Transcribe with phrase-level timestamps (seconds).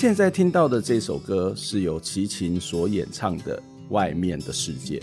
[0.00, 3.58] 现在听到的这首歌是由齐秦所演唱的
[3.90, 4.98] 《外面的世界》。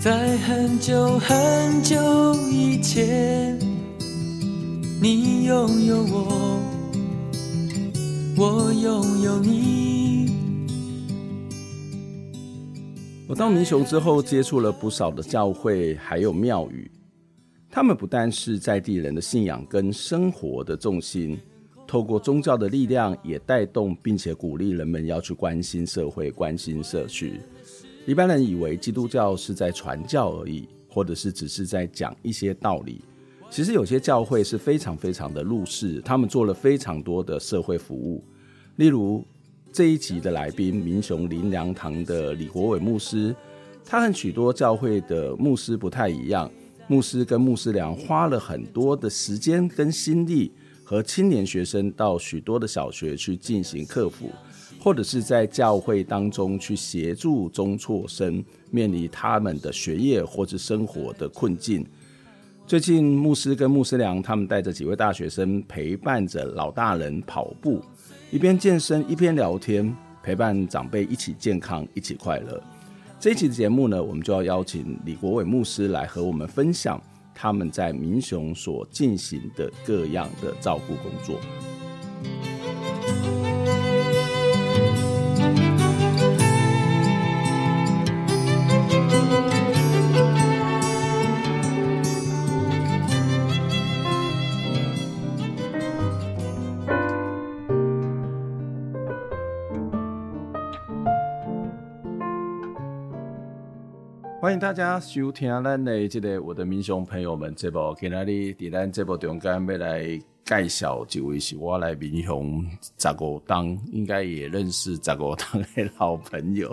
[0.00, 3.58] 在很久很久以前，
[5.02, 6.60] 你拥有我，
[8.36, 10.30] 我拥有你。
[13.26, 16.88] 我到民雄之后，接触了不少的教会，还有庙宇。
[17.78, 21.38] 他们不但是在地人的信仰跟生活的重心，
[21.86, 27.40] 透过宗教的力量，也带动并且鼓励人们要去关心社会、关心社区。
[28.04, 33.00] 一般人以为基督教是在传教而已，或者是只是在讲一些道理。
[33.48, 38.24] 其实有些教会是非常非常的入世，他们做了非常多的社会服务。
[38.74, 39.24] 例如
[39.70, 43.32] 这一集的来宾，民雄林良堂的李国伟牧师，
[43.84, 46.50] 他和许多教会的牧师不太一样。
[46.90, 50.50] 牧师跟牧师良花了很多的时间跟心力，
[50.82, 54.30] 和青年学生到许多的小学去进行课辅，
[54.80, 61.86] 或者是在教会当中去协助中辍生面临他们的学业或者生活的困境。
[62.66, 67.82] 最近，牧师跟牧师良他们带着几位大学生，陪伴着老大人跑步，
[68.30, 72.62] 一边健身一边聊天，陪伴长辈一起健康，一起快乐。
[73.20, 77.02] 这一期的节目呢，我们就要邀请李国伟牧师来和我们分享
[77.34, 81.40] 他们在民雄所进行的各样的照顾工作。
[104.48, 112.64] 欢迎大家收听咱的这个我的民雄朋友们这部，今天哩在咱这部中间要来介绍一位是我来民雄
[112.96, 116.70] 十五当，应该也认识十五当的老朋友，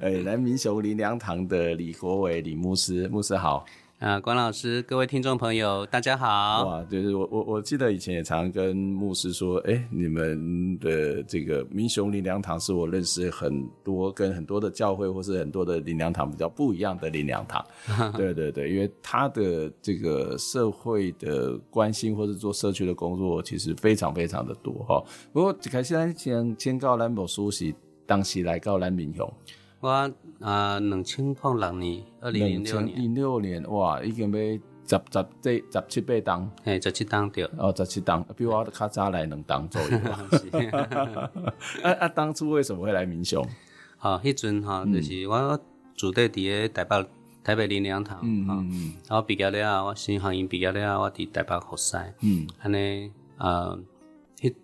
[0.00, 3.64] 诶， 来民雄林良堂的李国伟李牧师，牧师好。
[4.00, 6.66] 啊，管老师，各位听众朋友，大家好。
[6.66, 17.64] 哇，就是我我我记得以前也常常跟牧师说，哎、欸，你们的这个民雄林良堂是我认识很多跟很多的教会或是很多的林良堂比较不一样的林良堂。
[18.16, 25.02] 对对对，因为他的这个社会的关心或是做社区的工作，其实非常非常的多哈。
[25.32, 27.72] 不过开始咱先先告兰博书是
[28.04, 29.32] 当时来告兰民雄。
[29.80, 30.10] 我
[30.40, 34.38] 啊，两千零六年，二零零六年，零六年哇，已经要
[34.86, 39.88] 十十这十七八当，嘿，十七当对，哦，十七当，比我较早来两当左右。
[41.82, 43.42] 啊啊，当初为什么会来民雄？
[43.98, 45.58] 啊，迄阵哈，就是我
[45.96, 47.08] 住在伫个台北
[47.42, 53.78] 台北林良堂，嗯嗯嗯，然后毕业了，我新航营毕业了，我伫台北服侍，嗯，安尼啊，
[54.38, 54.54] 迄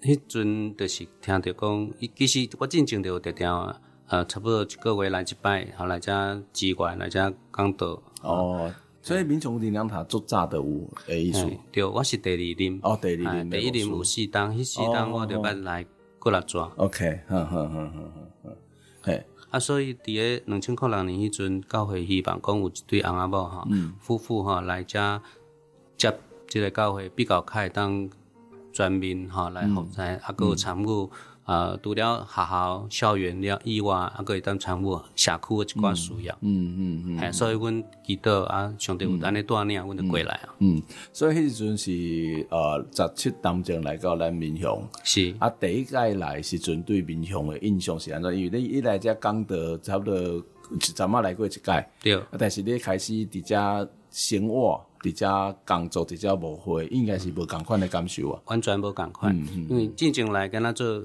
[0.00, 3.78] 迄阵就是听着讲，其实我进前就有定定啊。
[4.08, 8.02] 呃，差不多一个月来一摆，好来遮机关来遮讲道。
[8.22, 11.46] 哦，所以民雄灵粮堂做炸的有诶意思。
[11.70, 12.80] 对，我是第二任。
[12.82, 13.50] 哦，第二任。
[13.50, 15.84] 第一任有四当，迄四当我就捌来
[16.18, 16.72] 过来抓。
[16.76, 18.12] OK，哼哼哼哼
[18.44, 18.56] 哼，
[19.02, 19.26] 嘿。
[19.50, 23.68] 啊，所以伫个两千零六年迄阵，教会希望讲有一对翁仔某哈，
[24.00, 25.20] 夫妇哈来遮
[25.98, 26.18] 接
[26.48, 28.08] 即个教会比较开当
[28.72, 31.10] 全面哈来服侍，啊，搁有参与。
[31.48, 36.34] 呃，除了学校校园了以外，还可以当参与社区的一寡需要。
[36.42, 37.18] 嗯嗯嗯。
[37.18, 40.54] 哎，所以阮记得啊，上帝有安尼带领，阮就过来啊。
[40.58, 44.86] 嗯，所以迄时阵是呃十七当中来到咱闽雄。
[45.02, 45.34] 是。
[45.38, 48.36] 啊，第一届来是针对闽雄的印象是安怎？
[48.36, 51.86] 因为你一来遮讲的差不多一阵仔来过一届。
[52.02, 52.14] 对。
[52.14, 58.40] 啊，但是你开始伫遮生活，伫遮工作，伫遮无会，应该是无共款的感受啊。
[58.46, 59.36] 完全无共款。
[59.36, 59.66] 嗯嗯。
[59.70, 61.02] 因为进前来跟他做。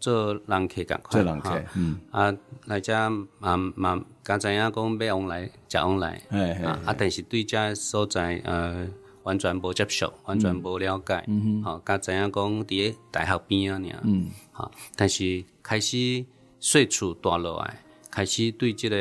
[0.00, 2.32] 做人客共款，做人客，嗯啊，
[2.66, 3.10] 来遮
[3.40, 8.86] 嘛嘛，刚知影讲要往来，食往来，啊啊，但是对遮所在，呃，
[9.24, 16.24] 完全无接受，完全无了解，嗯好，甲知影讲伫个大学边啊，尔，嗯，好，但是开始
[16.60, 18.96] 岁数大落来，开始对即个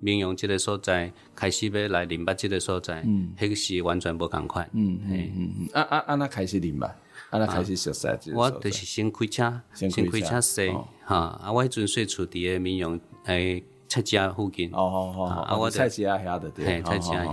[0.00, 10.72] 民雄即个所在，开始要来林北即个所在，嗯，迄个是完全无共款，嗯嗯嗯，啊啊啊，那开始林北，啊那开始熟悉，我就是先开车，先开车驶，
[11.04, 13.62] 哈，啊，我迄阵岁数伫个民雄诶。
[13.92, 17.24] 菜市附近，哦哦哦，啊，我菜市啊遐的对，嘿，菜市啊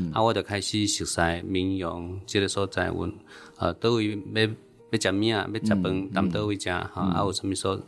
[0.00, 3.12] 遐，啊，我就开始熟悉民雄即个所在，阮
[3.58, 7.78] 呃，倒位要要食物啊，要食饭，踮倒位食，哈，啊，有啥物所，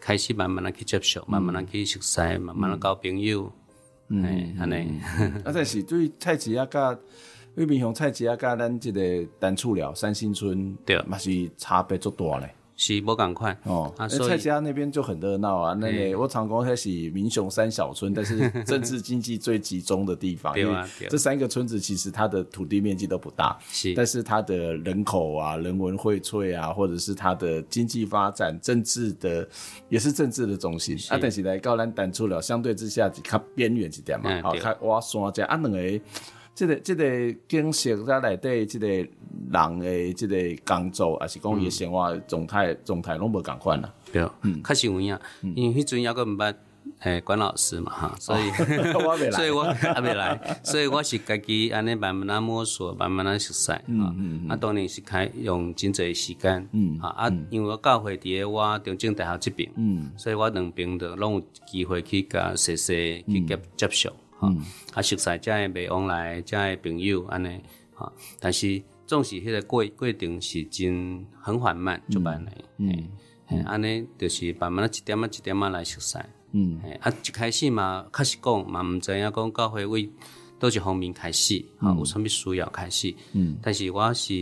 [0.00, 3.52] 开始慢慢啊去接受，慢慢啊去熟悉，慢慢啊交朋友，
[4.10, 5.00] 嗯，安尼，
[5.44, 6.92] 啊，这是对菜市啊甲，
[7.54, 9.00] 因为民雄菜市啊甲咱即个
[9.38, 12.54] 单厝寮三星村，对，嘛是差别足大咧。
[12.80, 15.74] 是无共款哦，啊，蔡家那边就很热闹啊。
[15.74, 20.54] 那个我常讲它是民雄三小村，但是政治经济最集中的地方。
[20.54, 29.46] 对啊，这三个村子其实它的土地面积都不大，是，但是它的人口啊、人文荟萃啊，或者是它的经济发展、政治的
[29.90, 30.96] 也是政治的中心。
[31.10, 34.40] 啊，但是来高兰单出了，相对之下就较边缘一点嘛。
[34.40, 36.00] 好，看哇，山这啊两个。
[36.54, 37.04] 这个即个
[37.48, 39.08] 景色在内底，即个人
[39.80, 43.92] 的即个工作，还是讲伊生活状态状态拢无共款啦。
[44.12, 45.18] 对，嗯，确实有影，
[45.54, 46.54] 因为迄阵抑阁毋捌
[47.00, 48.50] 诶管老师嘛哈，所以
[49.32, 53.72] 所以我还 未来，所以我是家己安尼慢慢啊摸索，慢慢啊熟悉。
[53.86, 56.68] 嗯嗯，啊当然是开用真侪时间。
[56.72, 56.98] 嗯。
[57.00, 63.88] 啊啊，因为我教会伫诶我中正大学这边，嗯，所以我两边都拢有机会去甲细细去接接
[64.40, 64.46] 受。
[64.48, 64.62] 嗯，
[64.94, 67.60] 啊，熟悉遮个袂往来，遮个朋友安尼，
[67.94, 68.10] 哈，
[68.40, 73.08] 但是总是迄个过过程是真很缓慢，就慢来，嗯，
[73.64, 76.18] 安尼就是慢慢一点啊一点啊来熟悉，
[76.52, 80.10] 嗯，啊，一开始嘛，确实讲嘛，毋知影讲教会为
[80.58, 84.34] 倒一方面开始，哈，有啥物需要开始，嗯，但是我是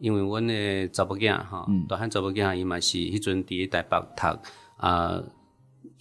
[0.00, 4.38] 因为阮诶查某囝，哈，大汉查某囝伊嘛是迄阵伫台北读，
[4.76, 5.22] 啊。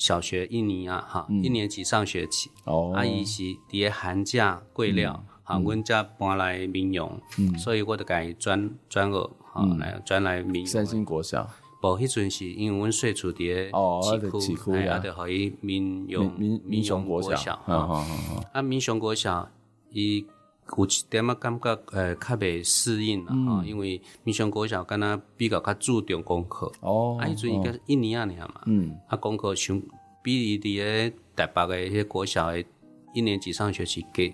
[0.01, 2.50] 小学一年啊，哈，一年级上学期，
[2.95, 7.21] 阿姨是伫个寒假过了，哈，阮才搬来民雄，
[7.59, 10.74] 所以我就改转转学，哈，来转来民雄。
[10.74, 11.48] 三星国小，
[11.83, 18.03] 无，迄阵是因为阮细厝伫个市区，哎，就互伊民雄民民雄国小，哈，
[18.53, 19.48] 啊，民雄国小
[19.92, 20.25] 伊。
[20.77, 29.81] 有一点仔感觉，呃，较袂适应啦，哈，因为民雄国小敢若比较较注重功课，哦，啊，迄阵伊个一年啊年嘛，嗯，啊，功课相
[30.23, 30.77] 比伊伫
[31.09, 32.65] 个台北个迄个国小诶
[33.13, 34.33] 一年级上学期给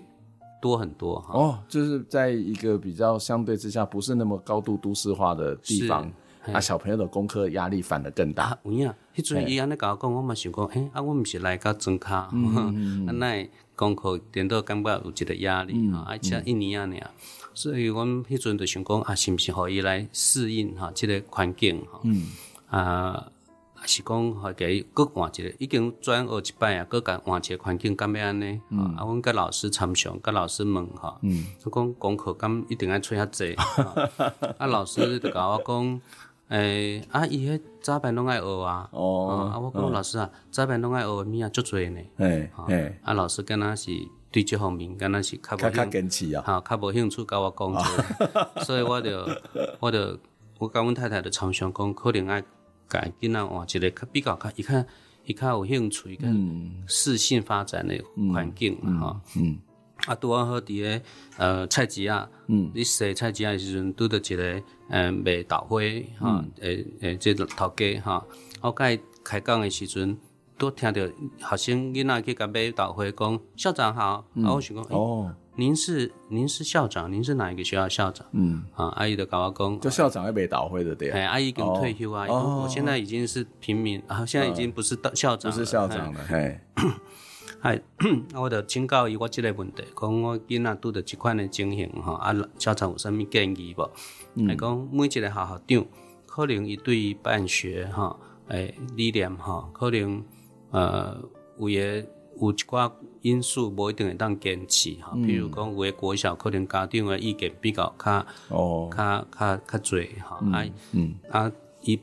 [0.62, 6.08] 多很多，哈，哦，就是在一个比较相对之下不是那么高度都市化的地方，
[6.52, 13.48] 啊，小朋友的功课压力反而更大，有影，迄阵伊安尼甲我讲，我嘛想讲，诶，啊，我毋是来甲庄卡， 啊，奈。
[13.78, 17.08] 功课颠倒感觉有一个压力哈，而且一年啊年，
[17.54, 22.00] 所以阮迄阵就想讲啊，是毋是互伊来适应哈，即个环境哈，
[22.76, 23.28] 啊，
[23.86, 28.60] 是讲互伊搁换一个，已经转学一摆啊，搁甲换一个环境，敢要安尼？
[28.96, 31.20] 啊，阮甲老师参详，甲老师问哈，
[31.62, 33.54] 佢讲功课敢一定爱出遐济，
[34.58, 36.00] 啊，老师就甲我讲。
[36.48, 43.90] 诶，啊，伊迄早班拢爱学啊，哦，啊，我讲老师啊，早班拢爱学物啊，足侪呢，诶，诶，啊，老师敢若是
[44.32, 47.74] 对即方面敢若是较无较无兴趣甲我讲，
[48.64, 49.28] 所以我就，
[49.80, 50.18] 我就，
[50.58, 52.40] 我甲阮太太就常常讲，可能爱
[52.88, 54.84] 甲囡仔换一个较比较较，伊较，
[55.26, 57.94] 伊较有兴趣，跟适性发展的
[58.32, 59.58] 环境，哈，嗯。
[60.06, 61.02] 啊，拄啊好伫个
[61.38, 65.80] 呃菜市啊，嗯，你洗菜市啊诶时阵，拄着一个呃卖豆花
[66.18, 68.24] 哈，诶诶，即个头家哈，
[68.60, 70.16] 我甲伊开讲诶时阵，
[70.56, 71.02] 都听到
[71.50, 78.26] 学生囡仔去甲买豆花，讲校长好，啊，我想讲哦，您是您是校长，您是哪一个学校校长？
[78.32, 86.58] 嗯，啊，阿姨就甲我讲，就校长要卖豆花的对，哎，阿姨已经退休啊，我现在已经是平民，啊，现在已经不是校长，不是校长了，嘿。
[87.60, 87.80] 哎，
[88.34, 94.46] 我就请教伊我即个问题，讲我囡仔拄着即款诶情形吼，啊，校长有啥物建议无？
[94.46, 95.86] 来讲、嗯、每一个校校长，
[96.26, 100.22] 可能伊对于办学吼，诶理念吼，可能
[100.70, 101.18] 呃
[101.58, 102.06] 有诶
[102.40, 111.50] 有一寡因素无一定会当坚持吼，比如讲有诶国小可能家长诶意见比较较哦，较较较侪吼，啊嗯啊
[111.82, 111.98] 伊。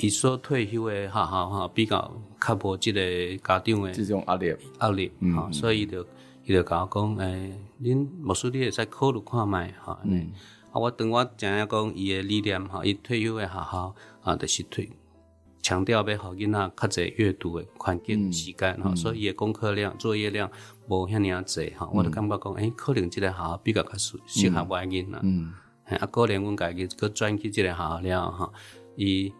[0.00, 3.00] 伊所退休诶，学校哈比较较无即个
[3.38, 4.56] 家长诶，即种压力。
[4.80, 6.06] 压力，哈，所以伊就
[6.44, 7.52] 伊就甲我讲，诶，
[7.82, 9.98] 恁牧师你会使考虑看卖，哈，
[10.72, 14.90] 啊，我当我知影讲伊诶理念，哈，伊退休诶学校啊，就是退
[15.62, 20.50] 强调要互囡仔较侪阅读的环境时间哈，所以伊的功课量、作业量
[20.88, 25.52] 无遐尔侪哈，我就感觉讲，诶，可能即个学校比较较适适合我囡仔，嗯，
[25.98, 28.50] 啊，可能阮家己搁转去即个学校了哈，
[28.96, 29.30] 以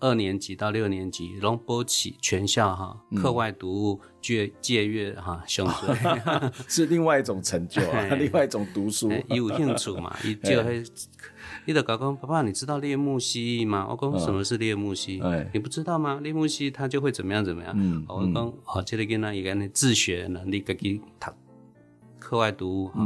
[0.00, 5.94] 二年级到六年级拢补齐全校哈，课外读物借借阅哈，上课
[6.68, 7.80] 是另外一种成就，
[8.18, 10.82] 另外一种读书，伊有兴趣嘛， 伊就会。
[11.66, 13.86] 伊就讲讲，爸爸，你知道猎木蜥吗？
[13.88, 15.18] 我讲什么是猎木蜥？
[15.22, 16.20] 嗯、你不知道吗？
[16.22, 17.72] 猎木蜥它就会怎么样怎么样？
[17.74, 21.30] 嗯、我讲哦，这个囡仔伊个呢自学能力，家己读
[22.18, 23.02] 课外读物哈，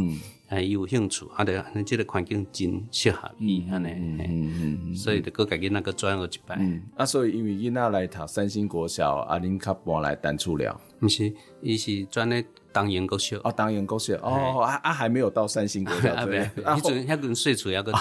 [0.49, 6.57] 哎，伊有兴趣，啊，对，那这个环境真适合伊安尼，嗯嗯嗯，所以就搁家己那个转学一摆。
[6.59, 10.81] 嗯，啊，所以因为囡仔来读三星国小，啊，恁较搬来单厝了。
[11.01, 12.45] 毋是，伊是转咧。
[12.79, 18.01] 当阳国小哦，当阳国小哦，啊啊，还没有到三星国小 对，迄阵遐阵岁数要个叠。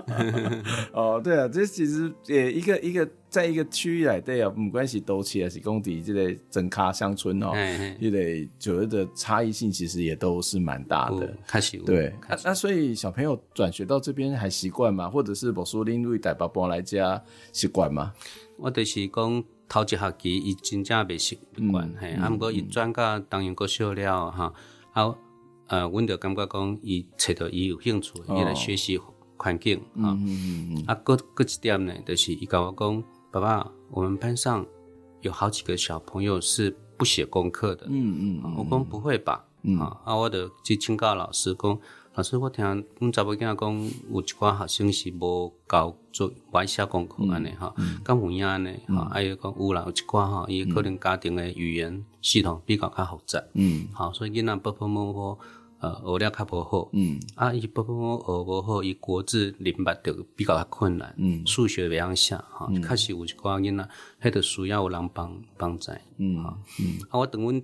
[0.92, 7.52] 哦，对啊，这其实也一个一个在一个区域来对啊，不管是都市还是工地，这个整卡乡村哦，
[8.00, 11.36] 因为觉得差异性其实也都是蛮大的。
[11.46, 15.10] 开始对，那所以小朋友转学到这边还习惯吗？
[15.10, 18.14] 或者是无说恁为大爸爸来家习惯吗？
[18.56, 19.44] 我就是讲。
[19.70, 21.38] 头一学期伊真正袂习
[21.70, 24.52] 惯，嘿，啊，毋过伊转到当然国小了哈，
[24.92, 25.14] 啊，
[25.68, 29.00] 呃，阮就感觉讲伊找到伊有兴趣伊来学习
[29.36, 30.18] 环境哈，
[30.88, 34.66] 啊，搁搁一点呢，就是伊甲我讲，爸爸，我们班上
[35.20, 39.44] 有好几个小朋友是不写功课的，嗯嗯，我讲不会吧，
[39.78, 41.78] 啊，啊，我就去请教老师讲。
[42.14, 42.64] 老师，我听
[42.98, 55.38] 阮查某囝仔讲，有一寡学生是无交做爱写功课安尼吼，敢有影安尼哈，还有讲有啦，有一寡吼，伊可能家庭诶语言系统比较较复杂，嗯，好，所以囡仔不不摸摸，
[55.78, 63.88] 呃，学了较无好，嗯，啊，伊不不摸学无好，伊国字认捌着比较较困难，嗯，数学袂晓写，哈，确实有一寡囡仔，
[64.20, 66.44] 迄个需要有人帮帮助，嗯，
[66.80, 67.62] 嗯，啊，我等阮。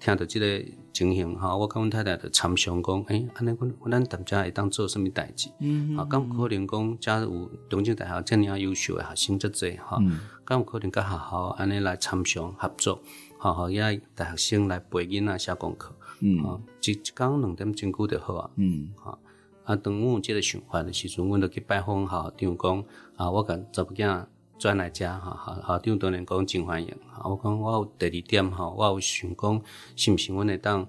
[0.00, 5.48] 听到即个情形吼，我跟阮太太就参详讲，诶，安尼阮阮咱大家会当做什物代志？
[5.60, 9.98] 嗯，啊，咁可能讲，假如有中正大学这样优秀诶学生遮侪哈，
[10.46, 13.00] 咁有可能甲学校安尼来参详合作，
[13.38, 19.18] 好好也大学生来陪囡仔写功课，嗯，一一讲两点钟久就好啊，嗯，啊，
[19.64, 22.84] 啊，当阮有即个想法诶时阵，阮就去拜访校长讲，
[23.16, 24.26] 啊，我甲查某囝。
[24.64, 26.90] 转来遮哈，校校长当然讲真欢迎。
[27.22, 29.60] 我讲我有第二点哈，我有想讲，
[29.94, 30.86] 是毋是阮会当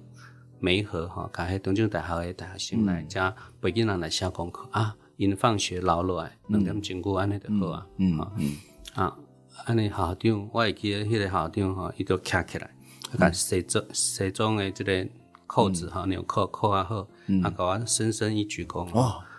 [0.62, 7.86] 媒合哈，甲迄东京大学的大学生来遮陪囡仔来写功课啊，因放学留落来两点钟过安尼就好啊。
[7.98, 8.56] 嗯嗯
[8.94, 9.14] 啊，
[9.66, 12.74] 安尼校长，我会记得迄个校长哈，伊都站起来，
[13.20, 15.06] 甲西装西装的即个
[15.46, 17.06] 扣子哈，纽扣扣啊好，
[17.44, 18.90] 啊甲我深深一鞠躬。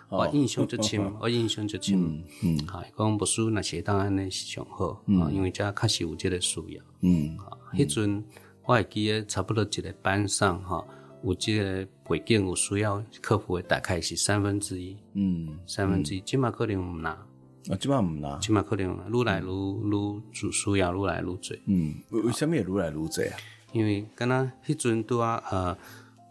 [0.09, 2.23] 我印象就深，我印象就深。
[2.41, 6.83] 嗯，哈，讲不输那些档案呢是上好，啊，因为这确实有这个需要。
[7.01, 8.23] 嗯，哈，迄阵
[8.63, 10.85] 我会记得差不多一个班上哈，
[11.23, 14.95] 有这个背景有需要克服的大概是三分之一。
[15.13, 17.09] 嗯，三分之一，起码可能唔拿。
[17.09, 18.39] 啊，起码唔拿。
[18.39, 21.57] 起码可能愈来愈愈主需要愈来愈多。
[21.65, 23.35] 嗯，为为什么也愈来愈多啊？
[23.73, 25.77] 因为刚刚迄阵都啊呃。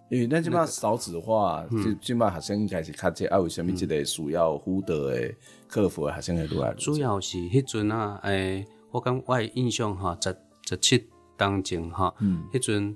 [0.08, 5.34] 因为咱即摆少子化，即即摆学生应该是较济，啊，为虾米即个需要辅导诶
[5.66, 6.74] 克服诶学生会愈来愈多？
[6.76, 10.36] 主要是迄阵啊，诶，我感我诶印象哈，十
[10.68, 11.04] 十七
[11.36, 12.14] 当前哈，
[12.52, 12.94] 迄阵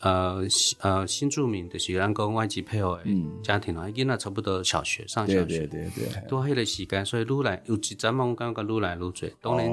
[0.00, 0.42] 呃
[0.80, 3.02] 呃新住民就是咱讲外籍配偶诶
[3.42, 9.30] 家庭啊，囡仔差不多小学上小学，对对对对，都迄个时间，所以愈来有一阵嘛，我感觉愈来愈侪。
[9.42, 9.70] 当然，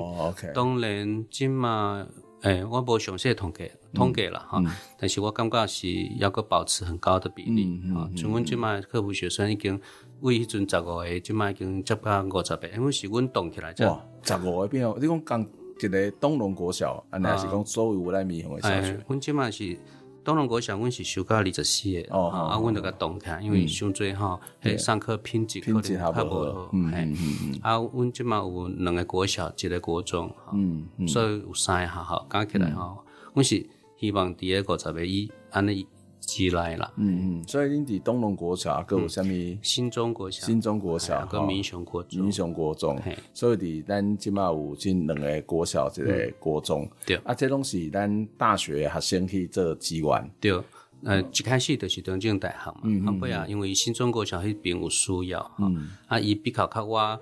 [0.53, 2.05] 当然即嘛。
[2.43, 4.61] 诶、欸，我无详细统计统计了哈，
[4.97, 5.87] 但是我感觉是
[6.19, 8.09] 要个保持很高的比例啊。
[8.15, 9.79] 像阮即卖客服学生已经
[10.19, 13.73] 为迄阵十五个，即卖已经接近五十个，因为是阮动起来。
[13.87, 14.97] 哇，十五个变哦！
[14.99, 19.03] 你讲刚一个东龙国小，啊，还是讲所有来面向的小学？
[19.07, 19.77] 阮即卖是。
[20.23, 33.03] 东龙国小，阮是收到二十四个，啊，阮就甲动起来，因为伤侪吼，迄，上课品质可能较无好，嗯嗯啊，阮即嘛有两个国小，一个国中，嗯，所以有三个学校加起来吼，
[33.33, 33.65] 阮是
[33.99, 35.85] 希望伫个五十个以安尼。
[36.25, 39.57] 起来了，嗯嗯，所以恁伫东龙国小，搁有啥物？
[39.61, 42.99] 新中国小，新中国小，搁民雄国中，民雄国中，
[43.33, 50.59] 所以伫咱即马有进两个国小，一个国中，对，啊，这拢是咱大学学生去做资源，对，
[51.03, 57.19] 呃，一开始就是东京大学嘛，后尾啊，因为新中国小迄边有需要，嗯，啊，伊比较较我。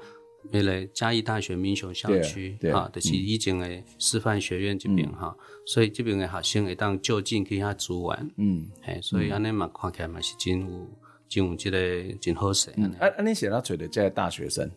[0.51, 10.89] 为了嘉义大学民雄校区，哈，就是以前的师范学院这边哈，所以这边的学生会当就近去遐资源，嗯，嘿，所以安尼嘛看起来嘛是真有
[11.29, 12.71] 真有这个真好势。
[12.71, 14.69] 啊，啊，你写到找的这些大学生，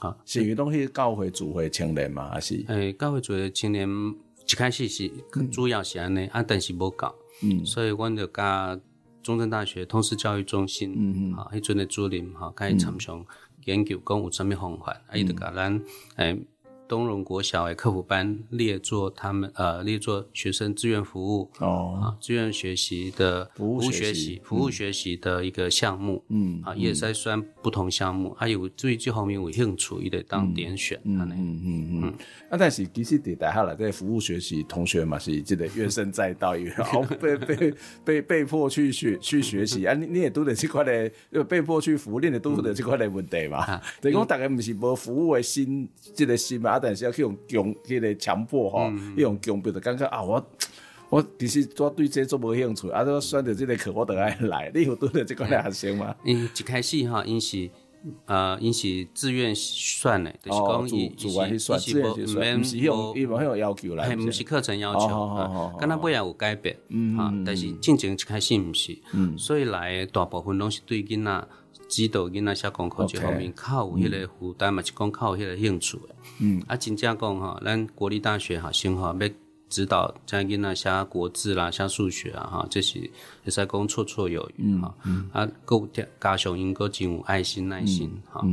[0.00, 2.56] 啊，是因拢去教会主会青年嘛，还是？
[2.68, 5.10] 诶、欸，教会主会青年一开始是
[5.50, 8.78] 主要是安尼，啊，但是无够，嗯，所以阮就甲
[9.22, 13.24] 中正大学通识教育中心，嗯嗯，好，迄阵的主任哈，甲伊参详
[13.64, 15.80] 研究讲有啥物方法，啊，伊就甲咱
[16.16, 16.42] 诶。
[16.92, 32.14] 东荣国小诶，客服班列作他们呃列作学生志愿服务哦啊，志愿学习的服务学习服务学习的一个项目，嗯啊，也在算不同项目，还有对这方面有兴趣，也得当点选，嗯嗯嗯嗯。
[32.50, 36.66] 啊，但是其实伫大下来在服务学习同学嘛，是这个怨声载道，因
[37.08, 43.80] 为被被被被迫去学去学习啊，你你也拄着这块的，被迫去服务，你也拄着这块的问题嘛。
[44.02, 46.81] 等 于讲大家不是无服务的心，这个心嘛。
[46.82, 50.44] 但是要去用强，迄个强迫吼，嗯、用强迫就感觉啊，我
[51.08, 54.70] 我其实我对这做无兴趣，啊，我选择这个课我都爱来。
[54.74, 56.14] 你有对着这个来学生吗？
[56.24, 57.70] 嗯，一开始哈，因是
[58.26, 71.48] 呃，因是自愿选的，就是讲伊伊是伊是无毋是用伊无迄种要求来，毋是课程要求啊，敢若尾仔有改变，嗯啊，但是进前一开始毋是，嗯，所以来大部分拢是对囡仔。
[71.88, 76.14] 指导囡仔写功课这方面较有迄个负担嘛，是讲较有迄个兴趣的。
[76.44, 79.28] 嗯，啊，真正讲吼，咱国立大学哈，先吼要
[79.68, 82.98] 指导这囡仔写国字啦、写数学啊，吼，这是
[83.44, 84.92] 会使讲绰绰有余哈。
[85.32, 85.88] 啊，够
[86.20, 88.44] 加上因够真有爱心、耐心哈。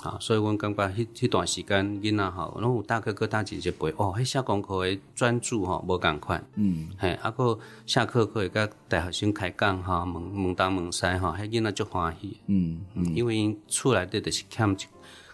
[0.00, 14.76] 啊，所以阮感觉迄迄段时间囡仔吼，拢有大哥哥大姐姐陪哦，迄写功课诶专注吼无共款，嗯，嘿，啊个下课可以甲大学生开讲吼，问问东问西吼，迄囡仔足欢喜，嗯嗯，因为因厝内底就是欠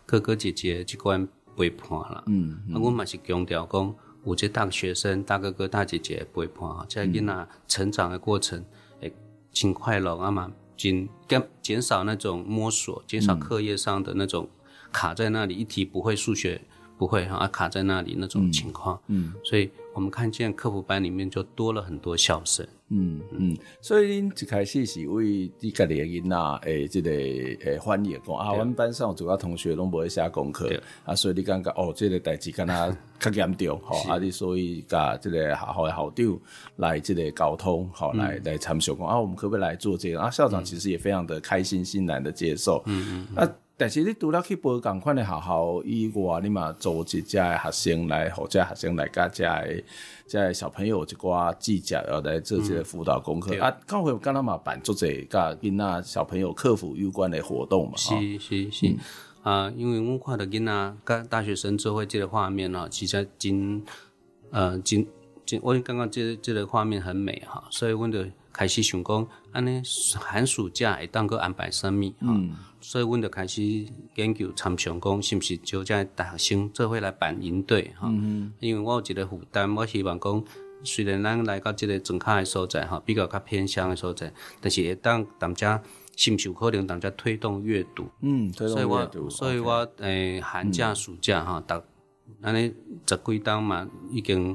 [0.06, 3.94] 哥哥姐姐即关陪伴啦，嗯，啊，阮嘛是强调讲，
[4.24, 8.64] 有这大学生大哥哥大姐姐陪伴哈，这囡仔成长的过程
[9.00, 9.14] 会
[9.52, 10.50] 真快乐啊嘛。
[10.76, 14.48] 减减减少那种摸索，减少课业上的那种
[14.90, 16.60] 卡在那里，一题不会数学
[16.98, 19.00] 不会哈，卡在那里那种情况。
[19.06, 22.66] 嗯，所以我们看见客服班里面就多了很多笑声。
[22.90, 30.70] 嗯嗯，所以您一开始是为你家里的囡仔诶，这个诶翻译讲啊，我们班上主要同学拢不会写功课，
[31.04, 36.40] 啊，所以你感觉哦，这个代志跟他较严重，吼， 啊，你所以甲这个学校的校长
[36.76, 40.20] 来这个沟通，好，来来参详讲啊，我们可不可以来做这个？
[40.20, 42.82] 啊，校长其实也非常的开心欣然的接受。
[42.86, 49.82] 嗯嗯，啊，但是你除了去报共款的学校以外，你嘛组织遮的学生来，或者学生来加这个。
[50.26, 57.96] 在小朋友一寡记者要来做这个辅导功课、嗯、啊，刚会跟他们办做这个跟那小朋友课辅有关的活动嘛？
[57.96, 58.98] 是是是、嗯、
[59.42, 63.82] 啊，因为我看到跟那跟大学生做会这个画面啊，其实真
[64.50, 65.06] 呃真
[65.44, 69.82] 真，我刚刚这这个画面很美哈，所以我就开始想讲，安尼
[70.18, 72.28] 寒暑假会当个安排什么哈？
[72.28, 73.62] 嗯所以，阮就开始
[74.16, 78.06] 研究参详讲，是毋是招遮大学生做伙来办营队哈？
[78.08, 80.44] 嗯嗯，因为我有一个负担，我希望讲，
[80.82, 85.82] 虽然咱来到即个庄卡的所在哈，比较较偏乡的所在，但是会当大家
[86.14, 88.06] 是毋是有可能大家推动阅读？
[88.20, 89.30] 嗯，推动阅读。
[89.30, 91.82] 所以我诶寒假暑假哈，逐
[92.42, 92.70] 安尼
[93.06, 94.54] 十几档嘛，已经。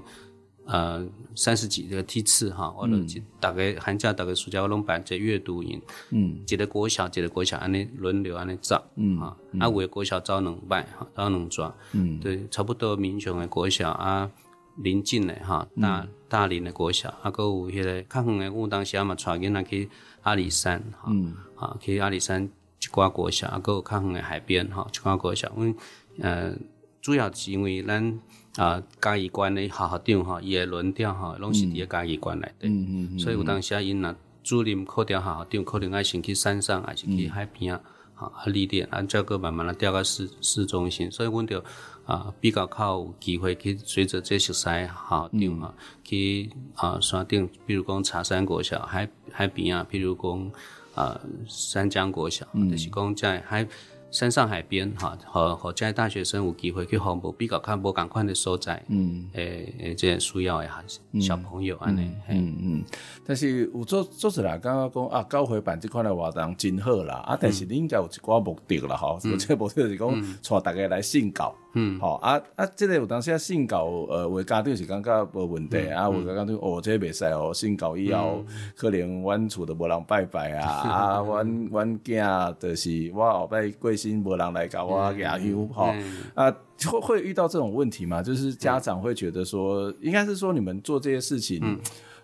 [0.71, 1.03] 呃，
[1.33, 5.81] 三十几个梯次哈，我拢就大概寒假、大概暑假，我拢办这阅读营。
[6.11, 8.79] 嗯，一个国小，一个国小，安尼轮流安尼招。
[8.95, 11.73] 嗯啊，啊，有的国小招两摆，哈，招两转。
[11.93, 14.29] 嗯，对，差不多民雄的国小啊，
[14.77, 19.89] 临近的哈，大大林的国小，啊，搁有迄个较远的，我当时啊嘛带囡仔去
[20.21, 21.11] 阿里山，哈，
[21.55, 25.73] 啊，去阿里山一寡国小，啊，搁有较远的海边，哈，一寡国小，阮
[26.19, 26.53] 呃，
[27.01, 28.19] 主要是因为咱。
[28.59, 37.81] 啊，嘉义县的校校长吼，伊的轮调吼，拢是伫个嘉义县内底，所以有当时啊，因若主任考调校校长，可能爱先去山上，还是去海边啊，
[38.15, 41.63] 啊历练，啊，再个慢慢的调到市市中心，所以阮就
[42.05, 50.51] 啊比较较有机会去随着这熟悉校校长哈，去啊山顶，比如讲茶山国小，海海边啊，比如讲
[50.95, 51.17] 啊
[51.47, 53.65] 三江国小，就是讲在海。
[54.11, 60.83] 山上海边哈，和和在大学生有机会去访问比较看无共款的所在，嗯，诶诶，这些需要的哈
[61.21, 62.83] 小朋友安尼，嗯嗯，
[63.25, 78.43] 但是有做做出来刚刚讲啊，教会办这款的活动真好啦，啊，但是你应该有一寡目的啦，哈，这个目的就是讲带大家来信教，嗯，好啊啊，这个有当时啊信教，呃，为家长是感觉无问题啊，为家长哦，这袂使哦，信教以后
[78.75, 83.95] 可能阮厝都无人拜拜啊， 啊，阮阮囝就是我后摆过。
[83.99, 85.93] 心无人来搞我牙优哈
[86.33, 86.49] 啊，
[86.89, 88.23] 会会遇到这种问题吗？
[88.23, 91.77] 就是家长会觉得说，应该是说你们做这些事情，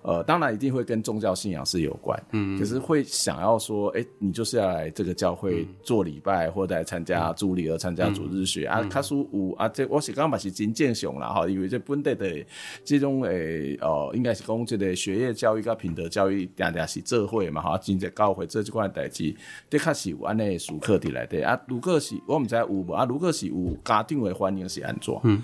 [0.05, 8.83] 呃，当然一定会跟宗教信仰是有关，嗯，可是会想要说，哎、欸，你就是要来这个教会做礼拜，嗯、或者来参加主礼，而参加主日学、嗯、啊。
[8.87, 12.45] 卡苏五啊，这我是刚刚嘛是真正常啦哈，因为这本地的
[12.83, 19.35] 这种诶，哦、呃，应该是讲这个学业教育跟品德教育定定是做伙嘛哈，真正教会做这块代志，
[19.71, 21.59] 的确是有安尼熟课的来的啊。
[21.67, 25.15] 如果是我们在有无啊，如果是有家长的欢迎是安怎？
[25.23, 25.41] 嗯，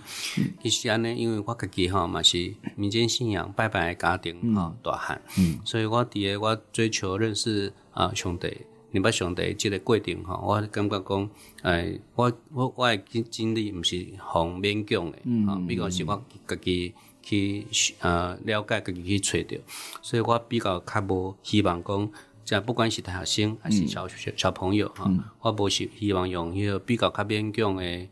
[0.62, 8.58] 其实安尼，因为我家己哈嘛是民间信仰拜拜的家庭哈大汉，嗯，所以我伫个我追求认识啊上帝，
[8.92, 11.30] 明白上帝即个过程吼，我感觉讲，
[11.62, 17.66] 哎，我我我诶经经历毋是互勉强诶，啊，比较是我家己去
[18.00, 19.60] 呃了解，家己去揣着，
[20.02, 22.12] 所以我比较较无希望讲，
[22.44, 25.10] 即不管是大学生还是小学小朋友哈，
[25.42, 28.08] 我无是希望用迄个比较较勉强的。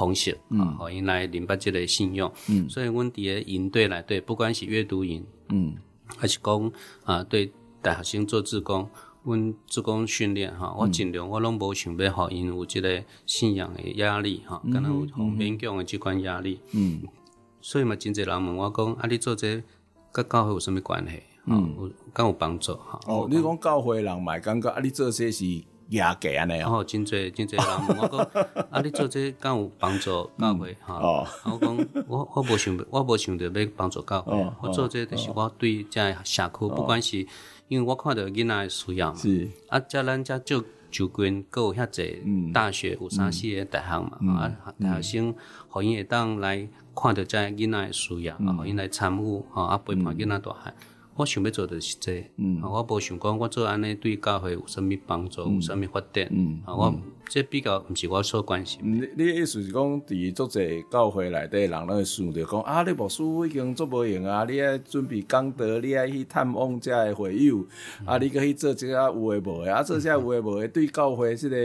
[0.00, 5.74] 方式啊，互，因来明白即个信用，嗯，所以阮伫个营队内底，不管是阅读营，嗯，
[6.16, 6.72] 还是讲
[7.04, 8.88] 啊，对大学生做志工，
[9.24, 17.02] 阮志工训练哈，我尽量我拢无想要互因有即个信仰的压力哈，敢若有勉强的即款压力，嗯，
[17.60, 19.62] 所以嘛，真侪人问我讲，啊，你做这
[20.12, 21.22] 甲教会有什么关系？
[21.46, 23.00] 嗯，有敢有帮助哈？
[23.06, 25.44] 哦，你讲教会人嘛，感觉啊，你做这是。
[25.90, 27.98] 压价安尼哦，真侪真侪人问。
[27.98, 30.30] 我讲， 啊，你做这敢有帮助？
[30.38, 30.98] 教会哈？
[31.44, 37.26] 我讲，我我无想，我无想着要帮助教会，我做这就是我对这社区，不管是
[37.68, 39.48] 因为我看到囡仔的需要嘛，是。
[39.68, 42.22] 啊，遮咱遮就就近阁有遐济
[42.52, 45.34] 大学有三四个大学嘛，啊，大学生
[45.68, 50.74] 互因会当来看到遮囡仔的需要，啊，互因来参与，啊，陪伴囡仔大汉。
[51.16, 56.94] 我想要做的是这，嗯，我无想讲我做安尼对教会有啥物帮助，有啥物发展，嗯，我
[57.28, 58.80] 这比较毋是我所关心。
[58.84, 67.66] 你你意思是讲，伫足侪教会内底人拢会想着讲啊，你牧师已经做无用啊，你爱准备讲道，你爱去探望遮个会友，
[68.04, 71.56] 啊，你可去做这个有诶无诶，啊，做这有诶无诶，对教会即个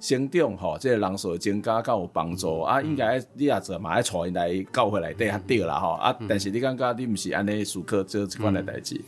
[0.00, 9.00] 成长吼，这个人数增加较有帮助，啊，应该你也做嘛爱带因来教会内底较对啦吼，啊，但是你感觉你毋是安尼思考做即款诶代志。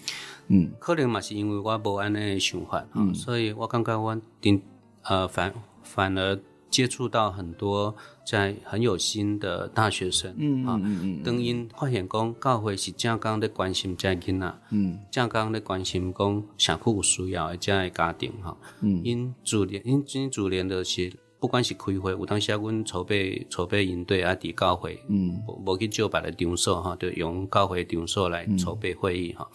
[0.49, 4.61] 嗯，可能嘛是因为我无安尼想法，嗯，所以我感觉我顶
[5.05, 6.39] 呃反反而
[6.71, 7.95] 接触到很多
[8.27, 21.13] 在很有心的大学生，嗯嗯嗯，等因发现讲教会是正刚在关心这囡仔，嗯，正刚在关心讲社区有需要的这样的家庭哈，嗯，因主联因今主联的是。
[21.43, 29.51] 不管是开会，有当时啊，阮筹备筹备营队啊，伫教会，嗯，无无去招别的场所哈，就用教会场所来筹备会议哈。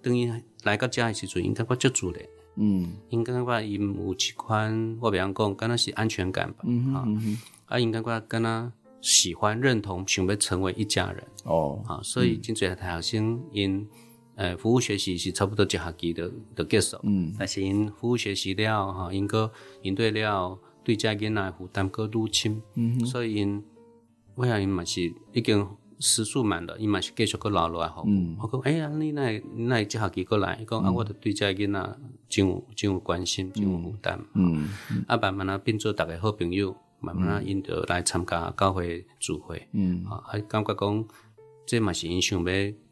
[0.00, 0.32] 等于
[0.62, 2.24] 来到遮的时阵，应该我足自然，
[2.56, 13.86] 嗯，应该我因有一款我比方讲，敢若是安全感吧，嗯嗯啊，应该我敢若喜欢认同，想要成为一家人，哦，啊，所以真侪大学生因
[14.36, 20.58] 呃服务学习是差不多一学期的的结束，嗯，但是因服务学习了哈，因个应对了。
[20.84, 23.06] 对家囡仔负担过度轻，嗯、哼。
[23.06, 23.64] 所以因
[24.34, 25.66] 我想因嘛是已经
[26.04, 28.04] 时数满了，伊嘛是继续搁留落来吼。
[28.06, 34.20] 嗯、我讲哎呀，你那那一学期过来，伊讲、嗯、啊，我着对家囡仔真有真有关心，真有负担。
[34.34, 34.68] 嗯，
[35.08, 39.66] 啊慢慢啊变做大家好朋友，慢慢啊因着来参加教会聚会。
[39.72, 41.04] 嗯，啊感觉讲
[41.66, 42.44] 这嘛是因想要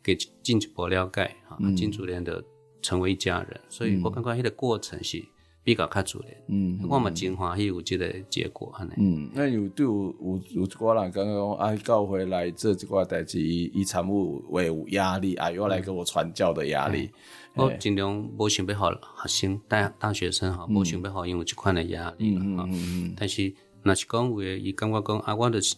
[0.03, 2.43] 给进一步了解，哈、嗯，进逐渐的
[2.81, 3.61] 成为一家人。
[3.69, 5.23] 所以我感觉迄个过程是。
[5.65, 8.93] 比较较自然，嗯，我嘛真欢喜有即个结果安尼。
[8.97, 17.11] 嗯，那有对有有有一寡人刚刚讲啊，教会来做一寡代志，伊伊参与会有压力，啊，又来给我传教的压力。
[17.55, 18.87] 我尽量无想要互
[19.29, 23.15] 学生大大学生吼，无想要互因有即款的压力嗯嗯嗯。
[23.17, 25.77] 但是若是讲为伊感觉讲啊，我就是。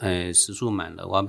[0.00, 1.22] 诶，时速慢了，我要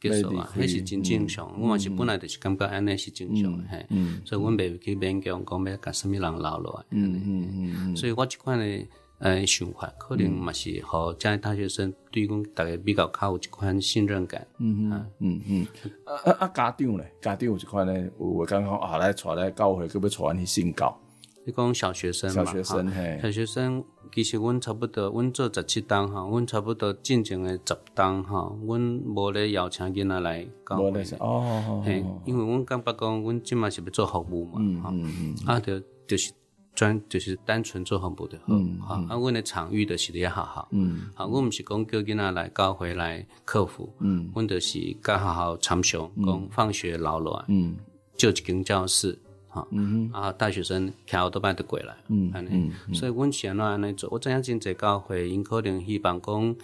[0.00, 1.60] 结束啊，那是真正常。
[1.60, 3.86] 我嘛是本来就是感觉安尼是正常的，嘿，
[4.24, 6.86] 所以阮袂去勉强讲要甲什么人留落来。
[6.90, 14.46] 嗯嗯嗯，所以我即款诶诶想法，可能嘛是和这大学生对阮大家比较较有一款信任感。
[14.58, 15.66] 嗯嗯嗯嗯。
[16.04, 16.48] 啊啊啊！
[16.48, 21.00] 家长咧，家长有一款咧，有刚刚啊来带来教会，可不可以带去信教？
[21.44, 22.44] 你讲小学生嘛？
[22.44, 23.84] 小学生，嘿，小学生。
[24.14, 36.30] 其实阮差不多，阮做十七档哈，阮差不多进前的十档哈，阮无咧邀请囡仔来教会哦，嘿，因为阮感觉讲，阮即嘛是要做服务嘛，嗯嗯嗯，啊，就就是
[36.74, 47.76] 专就是单纯做服务的，嗯，好，啊，阮的场域就是咧学校，嗯，啊，阮毋是讲叫囡仔来教回来克服，嗯，阮就是甲学校参详，讲放学留落来，嗯，
[48.14, 49.18] 就一间教室。
[50.12, 56.56] 啊，大学生跳都办得过来，嗯，嗯，所以阮是安怎安尼做，我知影真侪教会，因可能希望讲，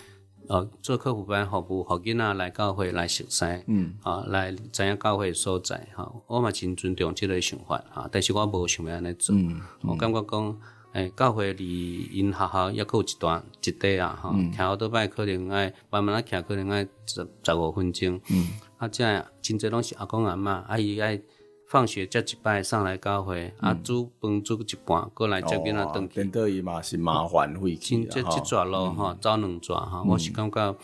[0.49, 10.57] 呃做客服班服务，互囡仔来教会来熟悉，嗯，啊，来知影教会所在，哈，我嘛真尊重这个想法，哈，但是我无想要安尼做，嗯嗯、我感觉讲，
[10.93, 18.49] 诶、欸，教会离因学校抑搁有一段一地啊，哈，骑好多摆可能爱慢慢啊骑，可能爱十十五分钟，嗯，
[18.79, 19.03] 啊，即
[19.43, 21.21] 真侪拢是阿公阿嬷，啊伊爱。
[21.69, 26.15] 放学接一摆上来教会，嗯、啊煮饭煮一半，过来接囡仔转去。
[26.23, 28.09] 等到伊嘛是麻烦费气啊！
[28.11, 30.77] 这这抓咯哈，走两抓哈，我是感觉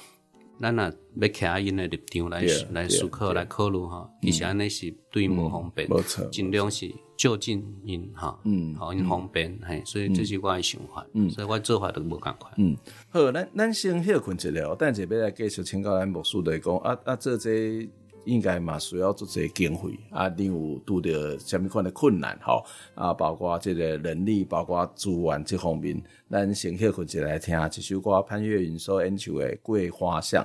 [0.60, 12.76] 咱若要徛因的立场来来思考来考虑哈，其实安尼是对无方便，无错，尽量是就近因哈，嗯，好因方便，嘿，所以这是我的想法，嗯，所以我做法都无共款，嗯，
[13.08, 17.88] 好，咱咱先休困一下，等下要来继续请教咱牧师来讲，啊啊，这这。
[18.24, 30.44] 应该嘛需要做些经费啊，你有拄着什么款的困难吼啊，包括即个人力，包括资源这方面，咱先休困一下来听一首歌，潘越云所演唱的《桂花香》。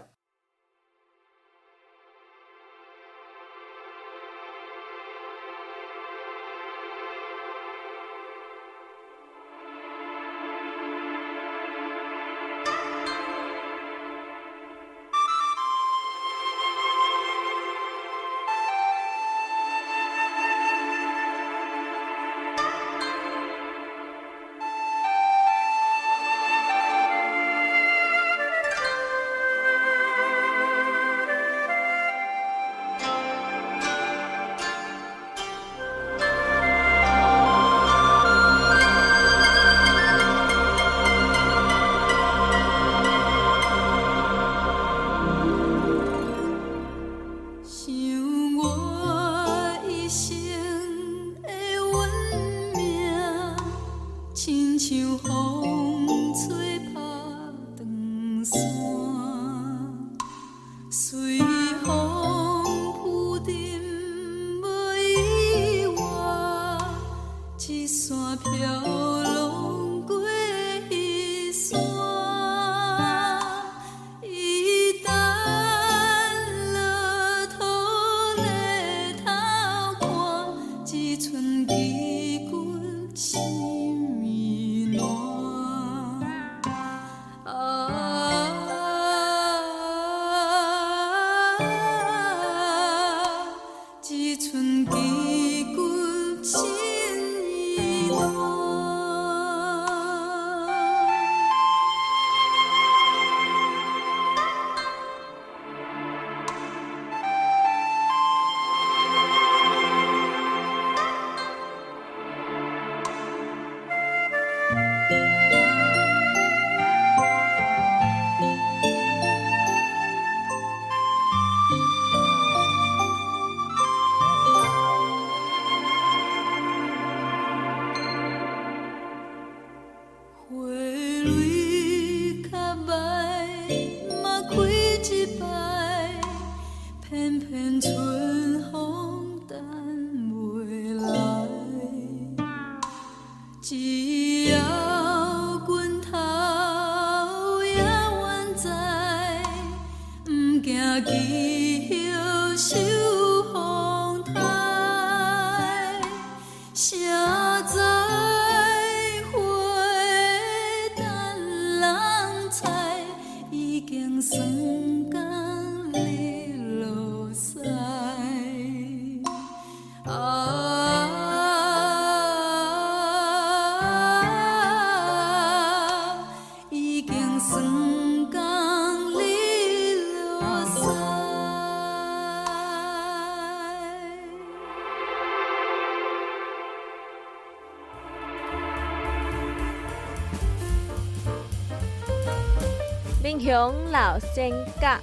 [193.50, 195.02] 熊老仙甲，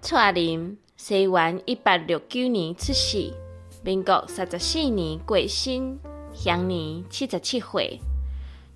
[0.00, 3.32] 蔡林，西元一八六九年出世，
[3.82, 5.98] 民国三十四年过身，
[6.32, 7.98] 享年七十七岁。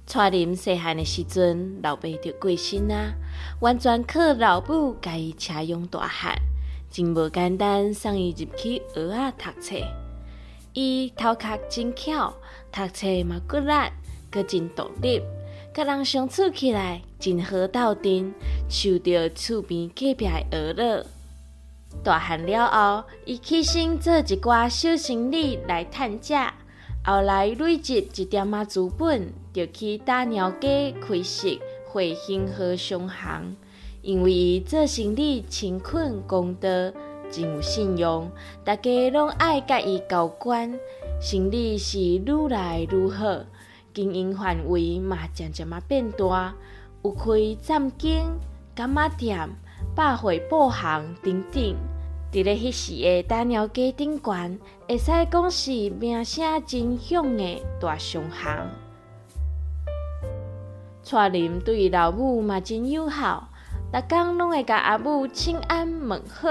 [0.05, 3.15] 蔡林细汉的时阵，老爸就过身啊，
[3.61, 6.35] 完全靠老母家己车养大汉，
[6.91, 9.77] 真无简单，送伊入去学校读册。
[10.73, 12.35] 伊头壳真巧。
[12.73, 13.73] 读册嘛骨力，
[14.31, 15.21] 阁真独立，
[15.75, 18.33] 甲人相处起来真好斗阵，
[18.69, 21.07] 受到厝边隔壁的呵乐。
[22.05, 26.35] 大汉了后，伊起身做一寡小生意来趁食，
[27.05, 31.49] 后来累积一点仔资本，就去大鸟街开设
[31.89, 33.57] 汇兴和商行。
[34.03, 36.95] 因为伊做生意勤恳公德，
[37.31, 38.31] 真有信用，
[38.65, 40.73] 大家拢爱甲伊交关，
[41.21, 43.45] 生意是愈来愈好，
[43.93, 46.55] 经营范围嘛渐渐啊变大，
[47.05, 48.25] 有开站经、
[48.75, 49.51] 柑仔店、
[49.95, 51.77] 百货布行等等。
[52.33, 58.71] 伫咧迄时的大鸟街顶悬，会使讲是名声真响的大商行。
[61.03, 63.51] 蔡林对老母嘛真友好，
[63.93, 66.49] 逐工拢会甲阿母请安问好，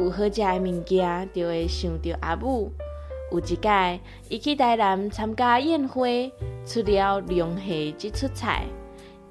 [0.00, 2.72] 有好食的物件就会想着阿母。
[3.32, 6.30] 有一届，伊去台南参加宴会，
[6.66, 8.66] 出了龙虾这出菜，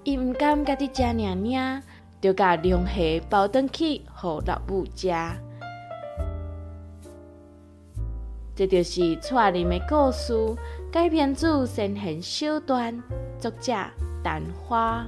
[0.04, 1.84] 伊毋甘家己食尔尔，
[2.20, 5.10] 就甲龙虾包转去，互老母食。
[8.56, 10.34] 这就是带林的故事，
[10.92, 13.04] 改编自先贤小段，
[13.38, 13.72] 作者
[14.24, 15.06] 丹花。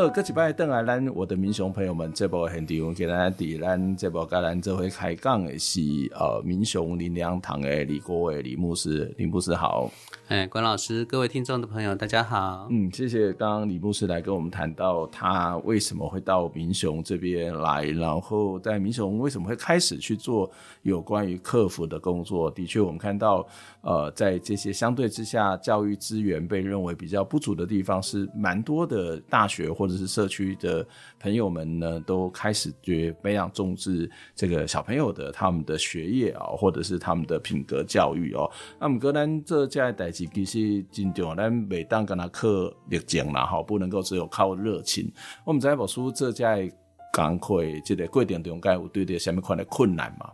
[0.00, 5.82] 好，搁一摆转来，咱我的民雄朋友们，这部现场给咱伫咱这部甲咱做伙开讲的是
[6.14, 9.90] 呃民雄林良堂的李国伟李牧师，李牧师好。
[10.28, 12.66] 哎，关老师，各位听众的朋友，大家好。
[12.70, 20.50] 嗯，谢谢刚刚李牧师来跟我们谈到他为什么会到民雄这边来，然后在民雄为什么会开始去做
[20.82, 22.50] 有关于客服的工作。
[22.50, 23.46] 的确，我们看到，
[23.82, 30.86] 呃，在这些相对之下，教育资源被认为比较不足的地方，是蛮多的大学或是社区的
[31.18, 38.50] 朋友们呢，都开始觉非常重视这个小朋友的他们的学业啊，或者是他们的品格教育哦。
[38.78, 40.20] 那么，格兰这在代志。
[40.20, 42.48] 其实真重要，咱每当跟他靠
[42.88, 45.10] 热情啦，哈，不能够只有靠热情。
[45.44, 46.70] 我们在宝书这在
[47.12, 47.46] 刚开
[47.84, 50.30] 这个过程中，该有对对什么款的困难嘛？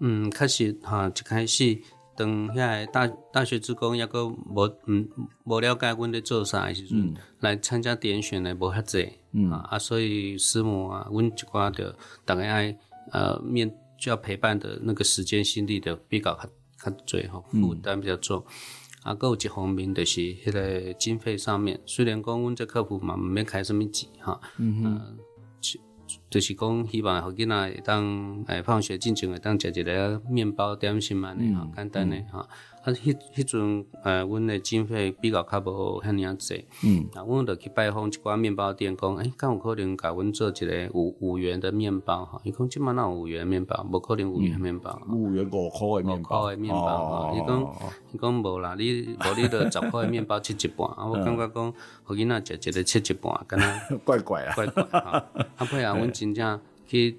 [0.00, 1.78] 嗯，开始哈，一开始
[2.16, 5.08] 当遐大大学职工，抑阁无嗯
[5.44, 9.50] 无了解阮咧做啥的时阵，嗯、来参加点选的无遐济，嗯。
[9.50, 12.78] 啊，所以师母啊，阮一寡的大概爱
[13.12, 16.34] 呃面就要陪伴的那个时间心力的比较
[16.82, 18.42] 较较侪吼，负担比较重。
[18.46, 18.52] 嗯
[19.06, 25.16] 啊，搁有一方面就是迄个经费上面，虽然讲阮这客服嘛毋免开什么钱哈，嗯
[26.30, 32.48] 就是讲希望互囡仔会当诶放学进前会当食一个面包点心安尼吼，简单诶哈。
[32.86, 42.24] 啊，迄迄阵，呃，阮的经费比较较无遐尔啊济，嗯，啊，阮着去拜访一寡面包店，讲，诶、欸，敢有可能甲阮做一个五五元的面包？
[42.24, 43.84] 哈，伊讲即满哪有五元面包？
[43.90, 45.02] 无可能五元面包。
[45.10, 46.38] 五元五块的面包。
[46.38, 47.74] 五块的面包，哈，伊讲，
[48.12, 57.18] 伊讲无啦，你无你着十块的面包切一半，啊，我感觉讲，互囡仔食一个切一半，敢若 怪怪啊，怪怪，哈，啊，配合阮真正去。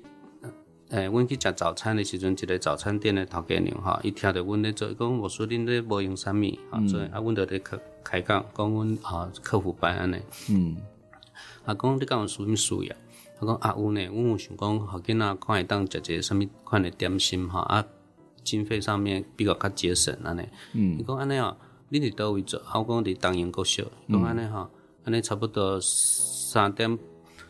[0.89, 10.15] 诶，阮去食早餐的时阵，一个早餐店的头家娘吼，伊听着阮咧做，伊讲无说恁咧无用啥物，啊，所以啊，阮就咧开开讲，讲阮啊客服班安尼，
[10.49, 10.77] 嗯，
[11.65, 12.95] 啊，讲你敢有啥物需要？
[12.95, 17.85] 啊，讲啊有呢，阮有想讲，互囡仔看会当食一个啥物款的点心吼，啊，
[18.45, 21.57] 经费上面比较较节省安尼，嗯，伊讲安尼哦，
[21.91, 22.59] 恁伫倒位做？
[22.61, 24.69] 啊，我讲伫东阳国小，伊讲安尼吼，
[25.03, 26.97] 安尼差不多三点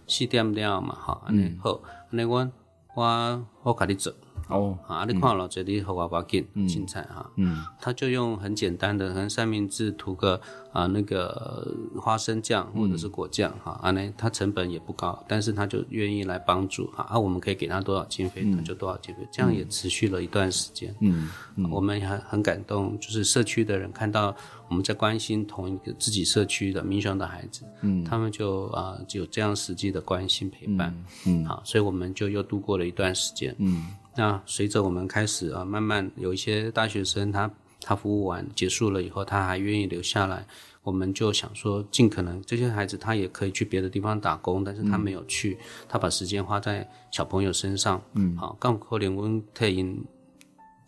[0.08, 2.52] 四点了嘛，吼，安尼好，安尼阮。
[2.98, 4.12] 我我甲你做。
[4.48, 10.40] 哦，啊，你看了这里好啊，不要紧，青菜哈，嗯，他就用很简单的，可能三明治涂个
[10.72, 21.30] 啊那个花生酱或者是果酱哈，啊呢，他成本也不高，但是他就愿意来帮助哈，啊，我们可以给他多少经费，他就多少经费，这样也持续了一段时间，嗯，
[21.70, 24.36] 我们也很很感动，就是社区的人看到
[24.70, 33.88] 我们在关心同一个自己社区的民雄的孩子，嗯，他们就啊有这样实际的关心陪伴，嗯，好，所以我们就又度过了一段时间，嗯。
[34.18, 40.46] 那随着我们开始啊，慢慢有一些大学生他，他他服务完结束了以后，他还愿意留下来，
[40.82, 49.86] 我们就想说，尽可能这些孩子他也可以去别的地方打工，但是他没有去，嗯、他把时间花在小朋友身上，嗯，好，刚可能我们特意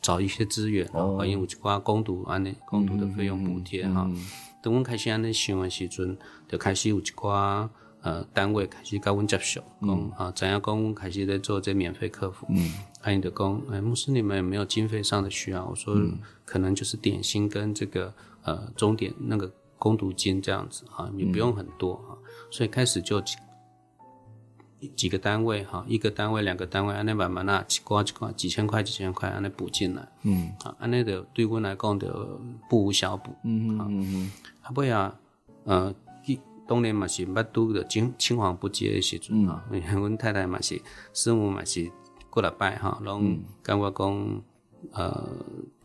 [0.01, 4.09] 找一些资源，哦，欢迎有一寡工读安尼工读的费用补贴哈，
[4.63, 7.69] 等我们开始安尼想的时阵，就开始有一寡。
[8.01, 10.79] 呃，单位开始甲阮接受，讲啊，怎样讲？
[10.79, 15.65] 阮开始在做这免费客服，嗯，阿英就讲，哎，牧师你们有没有经费上的需要？
[15.65, 15.95] 我说，
[16.45, 22.17] 可能就是点心跟这个呃钟点那个工读金这样子哈，也不用很多哈，
[22.49, 23.35] 所以开始就几
[24.95, 32.27] 几个单位哈，一个单位两个单位，安尼慢慢那几挂几挂几千块几千块安尼补进来，嗯，啊，安尼的对阮来讲的
[32.69, 34.31] 不无小补，嗯嗯嗯，
[34.61, 35.13] 啊不呀。
[35.65, 35.93] 呃，
[36.69, 40.79] 当年嘛是捌拄着青青黄不接的时阵哈， 因为阮太太嘛是
[41.13, 41.91] 师母嘛是
[42.29, 44.41] 过来拜哈，拢感觉讲
[44.91, 45.27] 呃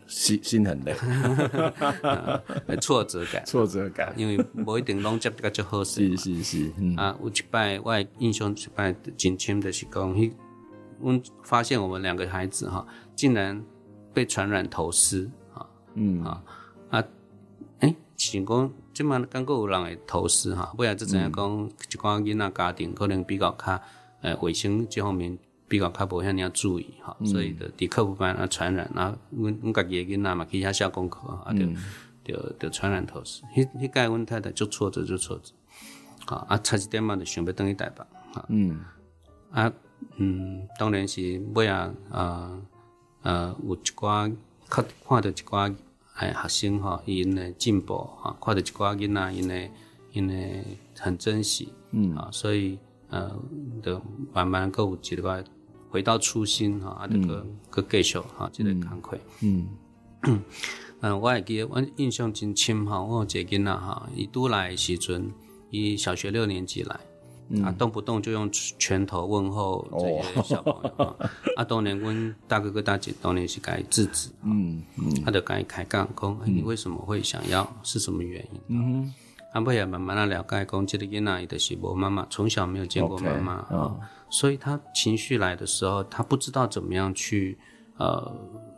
[0.06, 0.94] 心心很累，
[2.82, 10.30] 挫折感，挫折感，因为无一定拢接个就好势， 是是是，啊，有一摆我印象一摆真深的是讲，迄
[11.00, 13.64] 阮发现我们两个孩子哈，竟然
[14.12, 16.22] 被传染头虱啊，嗯。
[16.22, 16.44] 啊
[16.90, 17.02] 啊，
[17.80, 18.72] 诶，是讲。
[18.94, 23.82] 即嘛感觉有人会投诉哈，尾仔则知影讲一寡囡仔家庭可能比较较
[24.22, 25.36] 呃卫生这方面
[25.66, 31.66] 比较较无遐尔注意哈，所以就伫客服班啊传染啊，阮阮家己诶囡仔嘛去遐写功课啊，就
[32.32, 33.42] 就就传染头虱。
[33.54, 35.52] 迄迄届阮太太就挫折就挫折，
[36.26, 38.80] 啊啊差一点嘛就想要转去台北哈，嗯
[39.50, 39.72] 啊
[40.16, 41.72] 嗯，当然是尾仔
[42.10, 42.56] 啊
[43.22, 44.32] 啊有一寡
[44.70, 45.74] 较看到一寡。
[46.14, 49.70] 哎，学生哈，因诶进步哈，看到一寡囡仔，因诶
[50.12, 50.64] 因诶
[50.98, 52.14] 很珍惜，嗯。
[52.16, 52.78] 啊，所以
[53.10, 53.36] 呃，
[53.82, 54.00] 就
[54.32, 55.44] 慢慢够有一个
[55.90, 59.66] 回到初心哈，啊，这个个继续哈，这个慷慨，嗯。
[60.26, 60.40] 嗯，
[61.20, 65.30] 我会记得我印象真深哈，我有一个囡仔哈，伊拄来的时阵，
[65.70, 66.98] 伊小学六年级来。
[67.62, 71.16] 啊，动不动就用拳头问候这些小朋友、哦、
[71.56, 71.64] 啊！
[71.64, 77.70] 当年问大哥哥大姐当年是该制止，嗯嗯，他就该开杠讲，你为什么会想要？
[77.82, 78.60] 是什么原因？
[78.68, 79.12] 嗯，
[79.52, 87.58] 阿伯也慢慢的了解，讲这个囡仔伊就是无妈妈，从小没有见过妈妈啊，okay, 哦、所以他情绪来的时候，他不知道怎么样去
[87.98, 88.32] 呃。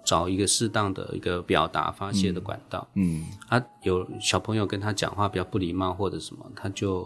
[0.07, 2.87] 找一个适当的一个表达发泄的管道。
[2.95, 7.03] 嗯，嗯啊，有小朋友跟他讲话比较不礼貌或者什么，他就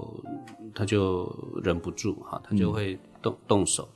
[0.75, 3.89] 他就忍不住哈，他就会动、嗯、动手。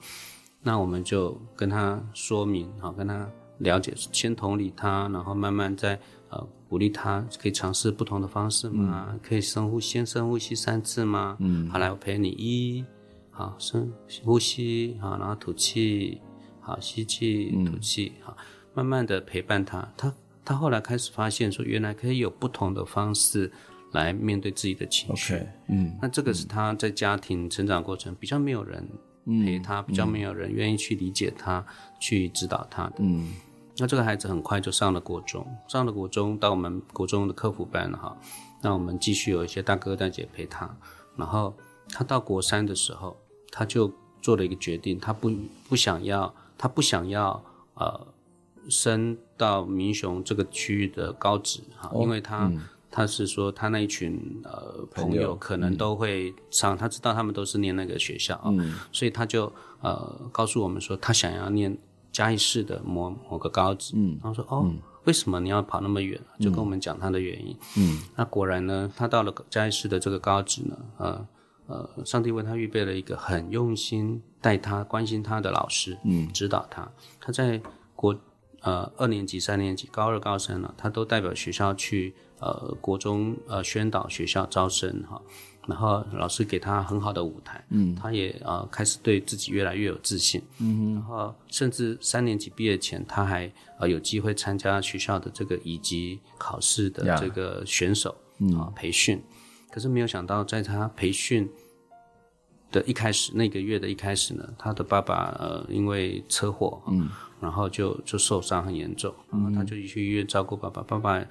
[0.62, 5.98] 那我们就跟他说明，哈，跟他了解，先同理他，然后慢慢再
[6.30, 9.08] 呃鼓励他，可以尝试不同的方式嘛？
[9.10, 11.36] 嗯、可以深呼，先深呼吸三次吗？
[11.40, 12.84] 嗯，好，来我陪你一，
[13.30, 13.92] 好深
[14.24, 16.20] 呼吸，好，然后吐气，
[16.60, 18.36] 好吸气吐气，好。
[18.76, 20.12] 慢慢的陪伴他，他
[20.44, 23.52] 他后来开始发现说，原来可以有不同的方式
[23.94, 25.34] 来面对自己的情绪。
[25.34, 28.86] Okay, 嗯，那这个是他在家庭成长过程比较没有人
[29.24, 31.66] 陪他，嗯、比较没有人愿意去理解他，嗯、
[31.98, 32.96] 去指导他的。
[32.98, 33.32] 嗯，
[33.78, 38.16] 那这个孩子很快就上了国中，上了国中到我们国中的课辅班了哈。
[38.60, 40.76] 那我们继续有一些大哥大姐陪他，
[41.16, 41.54] 然后
[41.88, 43.16] 他到国三的时候，
[43.50, 43.90] 他就
[44.20, 45.30] 做了一个决定，他不
[45.68, 47.42] 不想要，他不想要
[47.74, 48.08] 呃。
[48.66, 52.62] 升到民雄这个区域的高职哈，因为他、嗯、
[52.94, 61.76] 他是说他那一群呃朋友可能都会上，嗯、他知道他们都是念那个学校啊，嗯、所以他就呃告诉我们说他想要念
[62.12, 66.20] 嘉义市的某某个高职，嗯，然后说哦，嗯、为什么你要跑那么远？
[66.38, 71.28] 就跟我们讲他的原因，嗯，那果然呢，他到了嘉义市的这个高职呢，呃
[71.66, 76.88] 呃，上帝为他预备了一个很用心带他、关心他的老师，嗯，指导他，
[77.20, 77.60] 他在
[77.96, 78.16] 国。
[78.66, 85.20] 呃，二年级、三年级、高二、高三了，他都代表学校去呃国中呃宣导学校招生哈，
[85.66, 98.58] 然后老师给他很好的舞台，嗯，他也呃开始对自己越来越有自信，嗯，然后甚至三年级毕业前，他还呃有机会参加学校的这个乙级考试的这个选手，嗯。
[98.58, 99.22] 啊培训，
[99.70, 101.48] 可是没有想到在他培训
[102.70, 107.08] 的一开始那个月的一开始呢，他的爸爸呃因为车祸，嗯。
[107.40, 110.80] 然后就就受伤很严重，然后他就去医院照顾爸爸。
[110.82, 111.22] 爸爸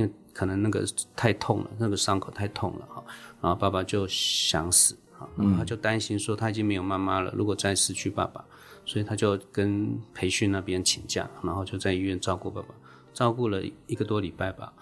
[0.00, 0.82] 因为可能那个
[1.14, 3.04] 太痛了，那个伤口太痛了哈，
[3.42, 4.96] 然后爸爸就想死，
[5.36, 8.42] 然后他就担心说他已经没有妈妈了，如果再失去爸爸，
[8.86, 12.68] 所以他就跟培训那边请假，然后就在医院照顾爸爸，
[13.12, 14.72] 照顾了一个多礼拜吧。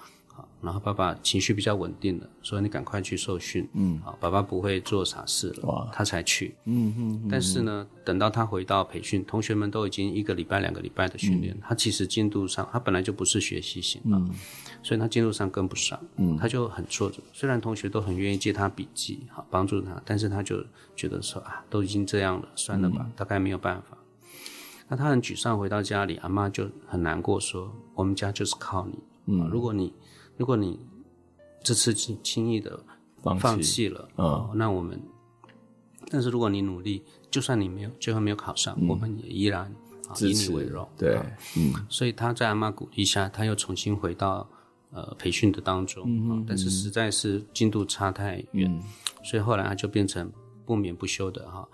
[0.61, 3.69] 然后爸爸情绪比较稳定了，所以你赶快去受训。
[3.75, 5.89] 嗯，好，爸爸不会做傻事了。
[5.93, 6.55] 他才去。
[6.65, 7.29] 嗯嗯。
[7.31, 14.21] 但是呢，等到他回到培训，同学们都已经一个礼拜、两个礼拜的训练，他其实进度上，他本来就不是学习型的，
[14.89, 16.01] 所以他进度上跟不上。
[16.17, 17.23] 嗯，他就很挫折。
[17.35, 20.65] 虽然同学都很愿意借他笔记，好帮助他，但是他就
[20.97, 23.99] 觉得说啊，都已经这样了，算了吧，大概没有办法。
[24.89, 28.99] 那他很沮丧，回到家里，阿妈就很难过，说：“我们家就是靠你。
[29.27, 29.93] 嗯，如果你。”
[30.39, 30.79] 如果你
[31.65, 32.79] 这次轻轻易的
[33.41, 34.97] 放弃了，哦，那我们，
[36.13, 39.69] 但是如果你努力，就算你没有最后没有考上，我们也依然
[40.21, 40.89] 以你为荣。
[40.97, 41.19] 对，
[41.57, 44.49] 嗯，所以他在阿妈鼓励下，他又重新回到
[44.91, 48.83] 呃培训的当中啊，但是实在是进度差太远，
[49.23, 50.33] 所以后来他就变成
[50.65, 51.69] 不眠不休的哈，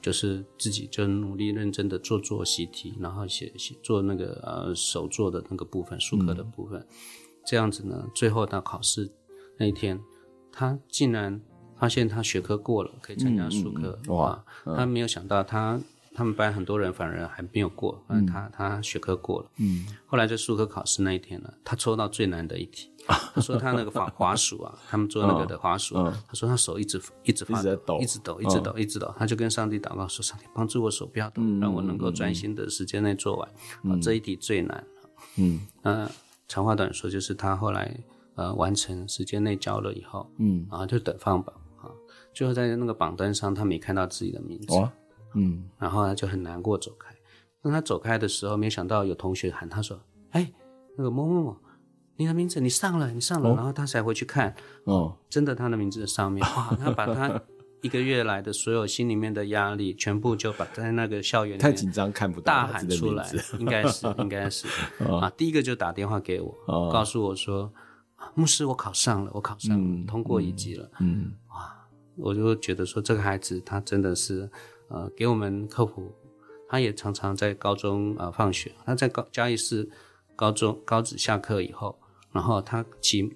[0.00, 6.86] 就是自己就努力认真的做做习题，然后写写做那个呃手做的那个部分，术科的部分。
[7.46, 9.10] 这样子呢，最后到考试
[9.58, 10.00] 那一天，
[10.50, 11.40] 他竟然
[11.76, 14.16] 发现他学科过了，可以参加术科、嗯嗯。
[14.16, 14.44] 哇！
[14.64, 15.80] 他没有想到他。
[16.14, 22.88] 他们班很多人反而还没有过，嗯，他他学科过了，嗯，后来在数科考试那一天呢，他抽到最难的一题，
[23.34, 33.48] 他说他那个滑滑鼠啊， 他们做那个的滑鼠，他说他手一直一直发抖，一直抖，一直抖，一直抖，他就跟上帝祷告说：“上帝帮助我手不要抖，让我能够专心的时间内做完。”
[33.90, 34.86] 啊，这一题最难，
[35.36, 36.08] 嗯，那，
[36.46, 37.92] 长话短说，就是他后来
[38.36, 41.52] 呃完成时间内交了以后，嗯，然后就等放榜
[41.82, 41.90] 啊，
[42.32, 44.74] 最后在那个榜单上，他没看到自己的名字。
[45.34, 47.14] 嗯，然后他就很难过走开。
[47.62, 49.98] 当他走开的时候，没想到有同学喊他说
[50.32, 50.52] ：“哎，
[50.98, 51.56] 那个某某某，
[52.16, 54.54] 你的名字你上了，你上了。”然后他才回去看，
[54.84, 56.44] 哦，真的他的名字在上面。
[56.56, 57.40] 哇，他把他
[57.80, 63.26] 一个月来的所有心里面的压力，全部就把在那个校园太紧张看不到大喊出来，
[63.58, 64.66] 应该是应该是
[65.02, 66.54] 啊，第一个就打电话给我，
[66.92, 67.72] 告诉我说
[68.34, 74.50] ：“牧师，我考上了，我考上了，通过一级了。”嗯，哇，我就觉得说这个孩子他真的是。
[74.88, 76.12] 呃，给我们客服，
[76.68, 79.88] 他也常常在高中呃放学，他在高嘉义市
[80.36, 81.98] 高中高职下课以后，
[82.32, 83.30] 然后他骑。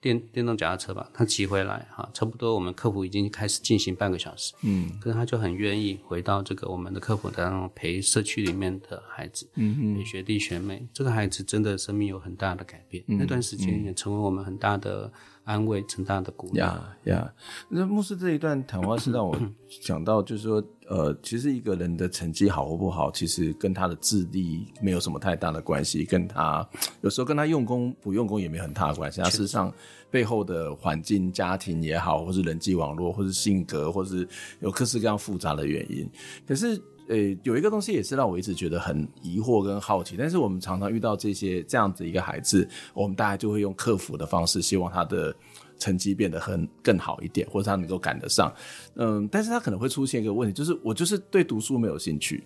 [0.00, 15.10] 电电动脚踏车吧，他骑回来哈，差不多我们客服已经开始进行半个小时，嗯，可是他就很愿意回到这个我们的客服当中陪社区里面的孩子，嗯嗯，陪学弟学妹，这个孩子真的生命有很大的改变，嗯、那段时间也成为我们很大的
[15.44, 16.58] 安慰，很大的鼓励。
[16.58, 17.32] 呀呀，
[17.68, 19.38] 那牧师这一段谈话是让我
[19.68, 26.66] 想到，就是说，呃，其实一个人的成绩好或不好，其实跟他的智力没有什么太大的关系，跟他
[27.02, 29.72] 有时候跟他用功不用功也没很大的关系，他事实上。
[30.10, 34.24] 背后的环境、家庭也好，或是人际网络，或是性格，或是
[34.60, 36.08] 有各式各样复杂的原因。
[36.46, 40.16] 可是，呃，有一个东西也是让我一直觉得很疑惑跟好奇。
[40.18, 45.34] 但是我们常常遇到这些这样子一个孩子，我们大家就会用克服的方式，希望他的
[45.78, 48.52] 成绩变得很更好一点，或者他能够赶得上。
[48.96, 52.42] 嗯，但是他可能会出现一个问题，就是我就是对读书没有兴趣，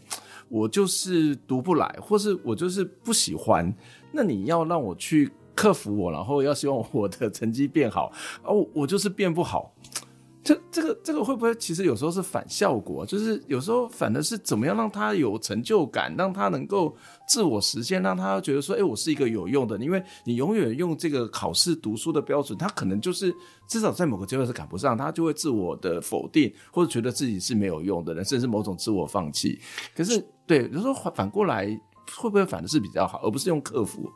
[0.48, 3.72] 我就是读不来，或是我就是不喜欢。
[4.12, 5.30] 那你要让我去。
[5.58, 8.12] 克服我，然后要希望我的成绩变好，
[8.44, 9.74] 哦，我就是变不好，
[10.48, 13.04] 这这个这个会不会其实有时候是反效果？
[13.04, 16.96] 就是有时候反的是怎么样让他有成就感，让他能够
[17.28, 19.76] 自我实现，让他觉得说，哎，我是一个有用的。
[19.76, 23.30] 因为你永远用这个考试读书的标准，他可能就是
[23.68, 29.60] 至少在某个阶段是赶不上，他就会自我的否定，或者觉得自己是没有用的人，甚至某种自我放弃。
[29.94, 31.66] 可是，对，有时候反反过来
[32.16, 34.10] 会不会反的是比较好，而不是用克服？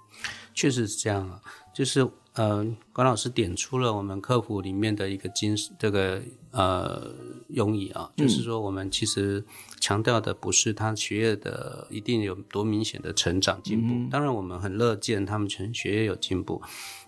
[0.54, 1.38] 确实是这样啊，
[1.74, 7.14] 就是呃，关老师点出了我们客服里面的一个精，这个呃
[7.48, 9.44] 用意啊，就是说我们其实
[9.80, 16.62] 强调的不是他学业的一定有多明显的成长进步，嗯、当然我们很乐见他们成学业有进步，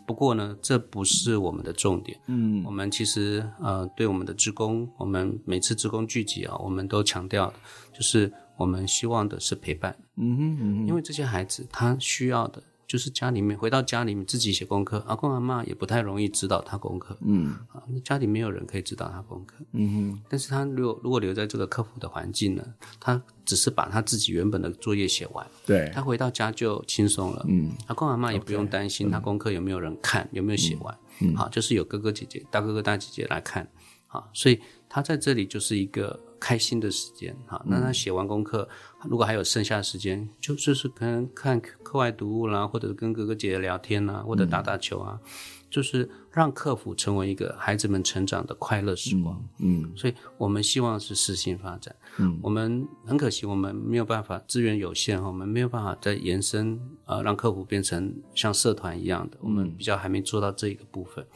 [0.07, 2.20] 不过呢，这不是我们的重点。
[2.27, 7.51] 嗯，我们其实呃，对我们的职工，我们每次职工聚集啊，我们都强调
[7.95, 9.97] 就是我们希望的是陪伴。
[10.16, 12.62] 嗯哼，嗯哼，因为这些孩子他需要的。
[12.87, 20.22] 就是家里面回到家里面自己写功课，阿公阿妈也不太容易指导他功课，嗯，啊，家里没有人可以指导他功课，嗯哼。
[20.28, 22.62] 但是他如果如果留在这个课辅的环境呢，
[23.01, 33.68] 他只是把他自己原本的作业写完，对，他回到家就轻松了，嗯，阿公阿妈也不用担心他功课有没有人看，有没有写完，嗯，好，就是有哥哥姐姐、大哥哥大姐姐来看，
[34.07, 36.20] 好，所以他在这里就是一个。
[36.41, 37.35] 开心的时间。
[37.47, 45.28] 哈，那他写完功课，嗯、如果还有剩下的时间，就就是可能看课外读物啦，或者跟哥哥姐姐聊天啦，或者打打球啊，嗯、
[45.70, 49.42] 就是让课辅成为一个孩子们成长的快乐时光。
[49.59, 51.94] 嗯，嗯，所以我们希望是适性发展。
[52.18, 61.26] 嗯，我们很可惜，我们没有办法，资源有限，我们没有办法再延伸啊、呃，让课辅变成像社团一样的，我们比较还没做到这一个部分。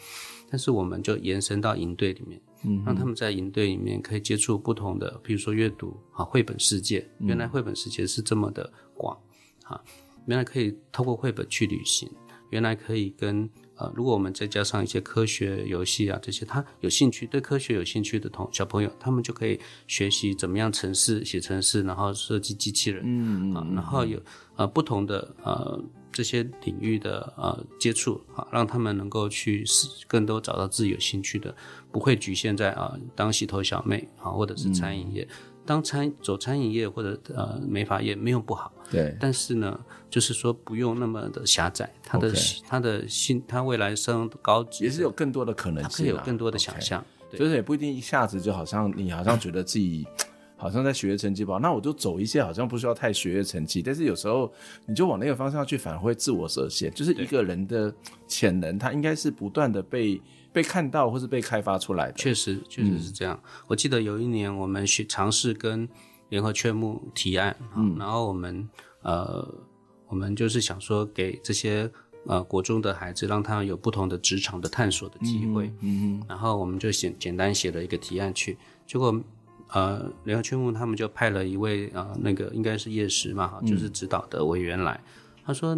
[0.51, 2.41] 但是我们就延伸到营队里面。
[2.65, 9.17] 嗯，让他们在营队里面可以接触不同的，比如说阅读啊，绘本世界，原来绘本世界是这么的广
[9.65, 9.81] 啊，
[10.27, 12.11] 原来可以透过绘本去旅行，
[12.51, 24.21] 原来可以跟呃，如果我们再加上一些科学游戏啊这些，他有兴趣对科学有兴趣的同小朋友，他们就可以学习怎么样程式写程式，然后设计机器人，嗯啊，然后有
[24.57, 25.81] 呃不同的呃。
[26.19, 29.65] 这些领域的呃接触啊，让他们能够去
[30.09, 31.55] 更多找到自己有兴趣的，
[31.93, 39.79] 不会局限在啊当洗头小妹啊，或者是餐饮业，嗯、当餐走餐饮业或者呃美发业没有不好，对，但是呢，
[40.11, 42.33] 就是说不用那么的狭窄，他的
[42.67, 50.05] 他的心他未来升高级也是有更多的可能性，他可以有更多的想象就是也不一定一下子就好像你好像觉得自己。
[50.59, 54.53] 好像在学业成绩不好，那我就走一些好像不需要太学业成绩，但是有时候
[54.85, 56.93] 你就往那个方向去，反而会自我设限。
[56.93, 57.95] 就是一个人的
[58.27, 60.21] 潜能，他应该是不断的被
[60.53, 62.15] 被看到或是被开发出来的。
[62.15, 63.41] 确实，确实是这样。
[63.43, 65.89] 嗯、我记得有一年我们去尝试跟
[66.29, 68.69] 联合劝募提案，嗯，然后我们
[69.03, 69.49] 呃，
[70.09, 71.91] 我们就是想说给这些。
[72.27, 79.19] 呃，国中的孩子让他们有不同的职场的探索的机会，嗯嗯，然后我们就写简单写了一个提案去，结果
[79.73, 84.95] 呃，联合劝募他们就派了一位呃，那个应该是叶师嘛，哈，就是指导的委员来。
[84.95, 85.13] 嗯
[85.49, 85.75] 他说：“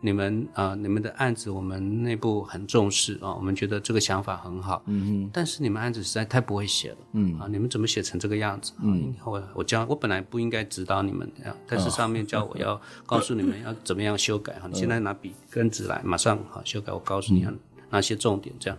[0.00, 4.80] 你们啊、呃，你们的案子我们内部很重视啊、哦，我们觉得这个想法很好。
[4.86, 6.96] 嗯嗯，但是你们案子实在太不会写了。
[7.14, 8.72] 嗯啊，你们怎么写成这个样子？
[8.80, 14.68] 嗯，我我教我本来不应该指导你们的，但是上面叫我要告诉你们要怎么样修改哈。
[14.68, 16.92] 你现在拿笔跟纸来，马上好修改。
[16.92, 17.44] 我告诉你
[17.90, 18.78] 哪些重点这样。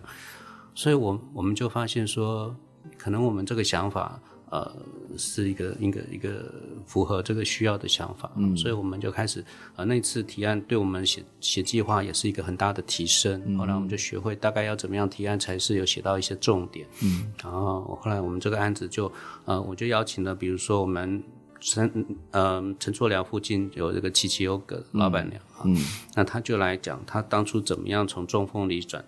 [0.74, 2.56] 所以我我们就发现说，
[2.96, 4.18] 可能我们这个想法。”
[4.52, 4.70] 呃，
[5.16, 6.52] 是一个一个一个
[6.86, 9.42] 符合这个需要的想法，嗯，所以我们就开始，
[9.76, 13.40] 呃，那次提案对我们写写计划也是一个很大的提升。
[13.46, 19.10] 嗯，后来我们就学会大概要怎么样提案才是有写到一些重点，嗯，然后后来我们这个案子就，
[19.46, 21.22] 呃，我就邀请了，比如说我们
[21.58, 25.74] 陈呃陈厝寮附近有这个七七优格老板娘，嗯，
[26.14, 29.02] 那他就来讲他当初怎么样从种凤梨转，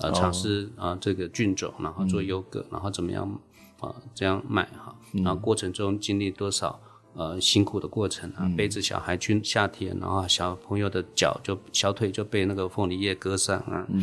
[0.00, 3.40] 呃，尝试啊这个菌种，然后做优格，嗯，然后怎么样。
[3.82, 6.80] 啊，这样卖哈，然后过程中经历多少
[7.14, 14.02] 呃辛苦的过程啊，背着小孩去夏天，然后小朋友的脚就小腿就被那个凤梨叶割伤啊，嗯，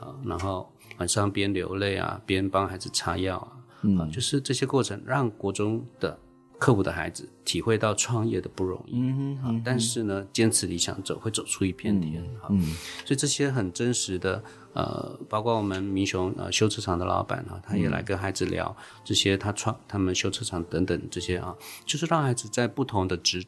[0.00, 3.52] 啊，然后晚上边流泪啊，边帮孩子擦药啊，
[3.82, 6.18] 嗯，就是这些过程让国中的。
[6.60, 12.60] 刻苦的孩子体会到创业的不容易，嗯哼，嗯，但是呢，坚持理想走会走出一片天，嗯，
[13.06, 14.44] 所以这些很真实的，
[14.74, 21.56] 呃，包括我们民雄呃修车厂的老板哈，他也来跟孩子聊这些他创他们修车厂等等这些啊，
[21.86, 23.42] 就是让孩子在不同的职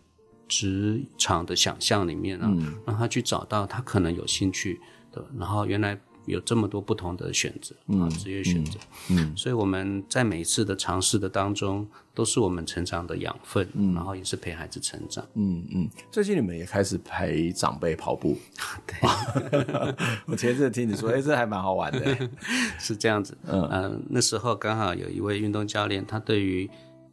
[0.48, 2.50] 职场的想象里面啊，
[2.86, 4.80] 让他去找到他可能有兴趣
[5.12, 6.00] 的，然后原来。
[6.26, 8.78] 有这么多不同的选择啊，职业选择，
[9.10, 15.88] 嗯，嗯，所以我们在每一次的尝试的当中，都是我们成长的养分，嗯，然后也是陪孩子成长，嗯嗯。
[16.10, 18.36] 最近你们也开始陪长辈跑步，
[18.86, 19.96] 对，
[20.26, 22.30] 我前一阵听你说，哎、欸，这还蛮好玩的，
[22.78, 26.70] 是这样子，嗯、呃、那时候刚好有一位运动教练，他对于。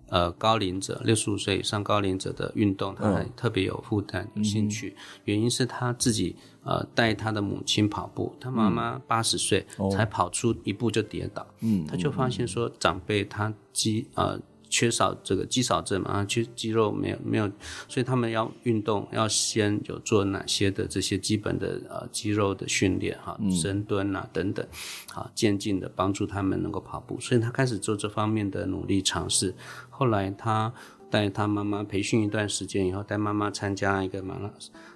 [0.10, 4.96] 呃，高龄者六十五岁以上高龄者的运动，他还特别有负担、有兴趣。
[5.26, 14.40] 原因是他自己呃带他的母亲跑步，他妈妈八十岁才跑出一步就跌倒，嗯，他就发现说长辈他肌呃。
[14.70, 17.52] 缺少这个肌少症嘛，啊，缺肌肉没有没有，
[17.88, 24.66] 所以他们要运动，要先有做哪些的这些基本的呃肌肉的训练哈，深蹲啊等等，
[25.14, 29.56] 啊渐进的帮助他们能够跑步，所以他开始做这方面的努力尝试。
[29.90, 30.72] 后来他
[31.10, 34.52] 带他妈妈培训一段时间以后，带妈妈参加一个马拉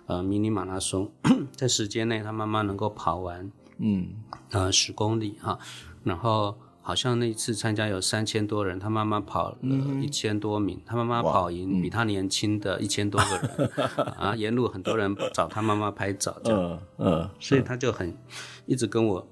[0.05, 1.11] 呃迷你马拉松，
[1.55, 4.09] 在时间内他妈妈能够跑完嗯
[4.51, 5.57] 呃十公里哈，
[6.03, 6.55] 然后。
[6.83, 9.57] 好像那一次参加有三千多人，他妈妈跑了
[10.01, 18.15] 一千多名，嗯、他妈妈跑赢比他年轻的一千多个人，嗯、 啊，沿路很多人找他妈妈拍照，这样，嗯，嗯，所以他就很
[18.65, 19.27] 一直跟我。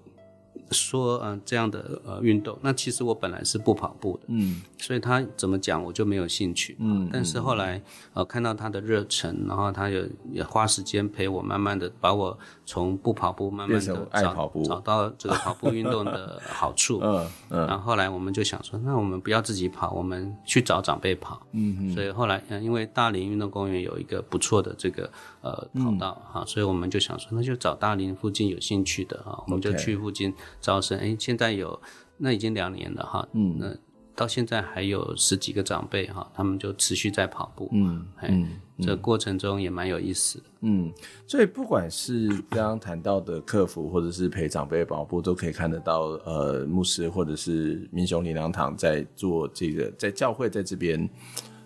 [0.72, 7.82] 说嗯、呃、这样的呃运动，那其实我本来是不跑步的，嗯，所以他怎么讲我就没有兴趣，嗯，但是后来
[8.14, 25.10] 呃看到他的热忱，然后他也也花时间陪我，慢慢的把我从不跑步慢慢的爱跑步，找到这个跑步运动的好处， 嗯嗯，然后后来我们就想说，那我们不要自己跑，我们去找长辈跑，嗯嗯，所以后来因为大林运动公园有一个不错的这个
[25.42, 30.34] 呃跑道哈，所以我们就想说，那就找大林附近有兴趣的啊，我们就去附近。
[30.62, 31.82] 招生哎，现在有
[32.18, 33.76] 那已经两年了哈，嗯，那
[34.16, 38.48] 到现在还有十几个长辈哈，他们就持续在跑步，嗯嗯，
[38.80, 40.38] 这过程中也蛮有意思。
[40.40, 40.92] 的，嗯，
[41.26, 51.10] 所以不管是刚刚谈到的客服，或者是陪长辈跑步，都可以看得到，呃，牧师或者是民雄灵粮堂在做这个，在教会在这边，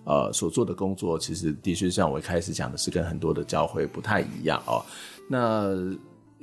[0.05, 4.85] 呃，所做的工作，其实的确像我一开始讲的是跟很多的教会不太一样哦，
[5.27, 5.93] 那。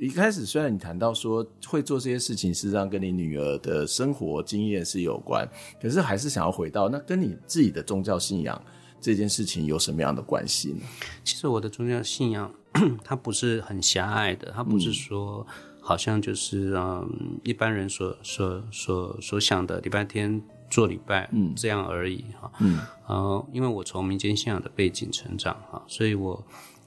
[0.03, 5.47] 一开始虽然你谈到说会做这些事情，实际上跟你女儿的生活经验是有关，
[5.81, 8.61] 可是还是想要回到那跟你自己的宗教信仰
[8.99, 10.81] 这件事情有什么样的关系呢？
[11.23, 12.53] 其实我的宗教信仰
[13.01, 15.47] 它不是很狭隘的，它不是说
[15.79, 26.45] 好像就是嗯一般人所所所所想的礼拜天做礼拜嗯这样而已哈嗯呃因为我从民间信仰的背景成长哈，所以我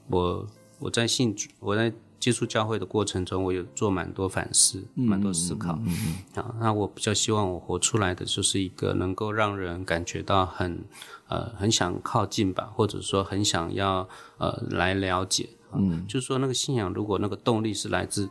[0.09, 0.47] 我
[0.79, 1.91] 我在信主我在。
[2.27, 5.79] 接触教会的过程中，我有做蛮多反思，蛮多思考。
[5.87, 5.87] 嗯
[6.35, 6.43] 嗯。
[6.43, 10.83] 啊，那我比较希望我活出来的就是一个能够让人感觉到很
[11.29, 14.09] 呃很想靠近吧，或者说很想要
[14.39, 15.49] 呃来了解。
[15.73, 16.05] 嗯。
[16.09, 18.29] 就是说那个信仰，如果那个动力是来自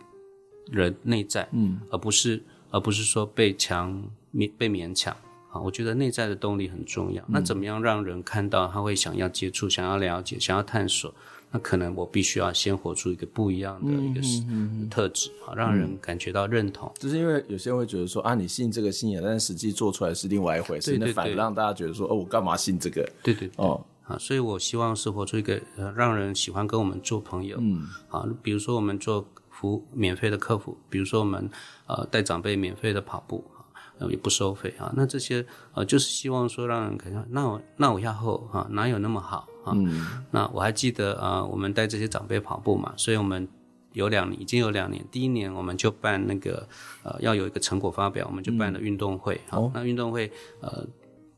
[0.70, 5.16] 人内在，嗯，而不是而不是说被强勉被勉强。
[5.64, 7.24] 我觉得内在的动力很重要。
[7.30, 11.16] 那怎么样让人看到他会想要接触、想要了解、想要探索？
[11.56, 14.20] 那可能我必须要先活出一个不一样的一个
[14.90, 16.92] 特质啊，让人感觉到认同。
[17.00, 23.10] 就是因为有些人会觉得说啊，你信这个信仰，但是实际做出来是另外一回事，那反而让大家觉得说哦，我干嘛信这个？
[23.24, 27.58] 对对哦啊，所以我希望是活出一个呃，让人喜欢跟我们做朋友。
[27.62, 31.50] 嗯啊，比如说我们做服免费的客服，比如说我们
[31.88, 33.42] 呃带长辈免费的跑步。
[33.98, 39.74] 啊，也不收费啊，那这些呃，就是希望说让人感觉，那我那我要后啊，哪有那么好啊？
[39.76, 43.48] 嗯，那我还记得啊，我们带这些长辈跑步嘛，所以我们
[43.94, 46.68] 有两年，已经有两年，第一年我们就办那个
[47.04, 50.86] 呃，要有一个成果发表，我们就办了运动会，好、那运动会呃，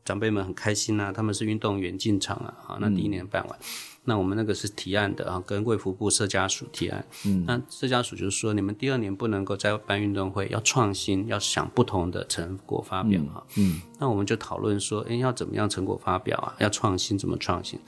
[0.04, 3.58] 长辈们很开心啊，他们是运动员进场啊，好，那第一年办完。
[3.58, 3.64] 嗯
[4.04, 7.04] 那我们那个是提案的啊，跟卫福部社家属提案。
[7.26, 13.44] 嗯，那社家属就是说，你们第二年不能够再办运动会，要创新，要想不同的成果发表啊。
[13.58, 16.56] 嗯，嗯，那我们就讨论说，哎，要怎么样成果发表啊？
[16.58, 17.78] 要创新，怎么创新？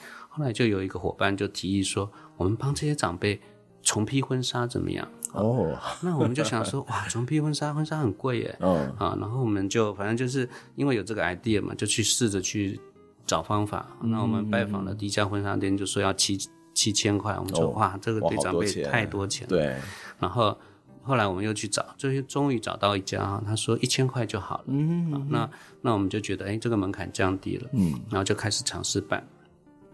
[0.41, 3.39] 后来就有一个伙伴就提议说，我们帮这些长辈
[3.83, 5.07] 重批婚纱怎么样？
[5.35, 8.57] 哦，那我们就想说，哇， 重批婚纱，婚纱很贵耶。
[8.61, 12.81] 哦，啊，然后我们就反正就是因为有这个 idea 嘛，就去试着去。
[13.27, 16.37] 找方法，那我们拜访了第一家婚纱店，就说要七
[16.75, 17.33] 七千块。
[17.39, 19.47] 我们说哇，这个对长辈太多钱。
[19.47, 19.77] 对。
[20.19, 20.59] 然后
[21.05, 24.65] 后来我们又去找，就终于找到一家，他说一千块就好了。
[24.67, 25.29] 嗯。
[25.31, 25.49] 那
[25.81, 27.69] 那我们就觉得，哎，这个门槛降低了。
[27.73, 28.01] 嗯。
[28.11, 29.25] 然后就开始尝试办。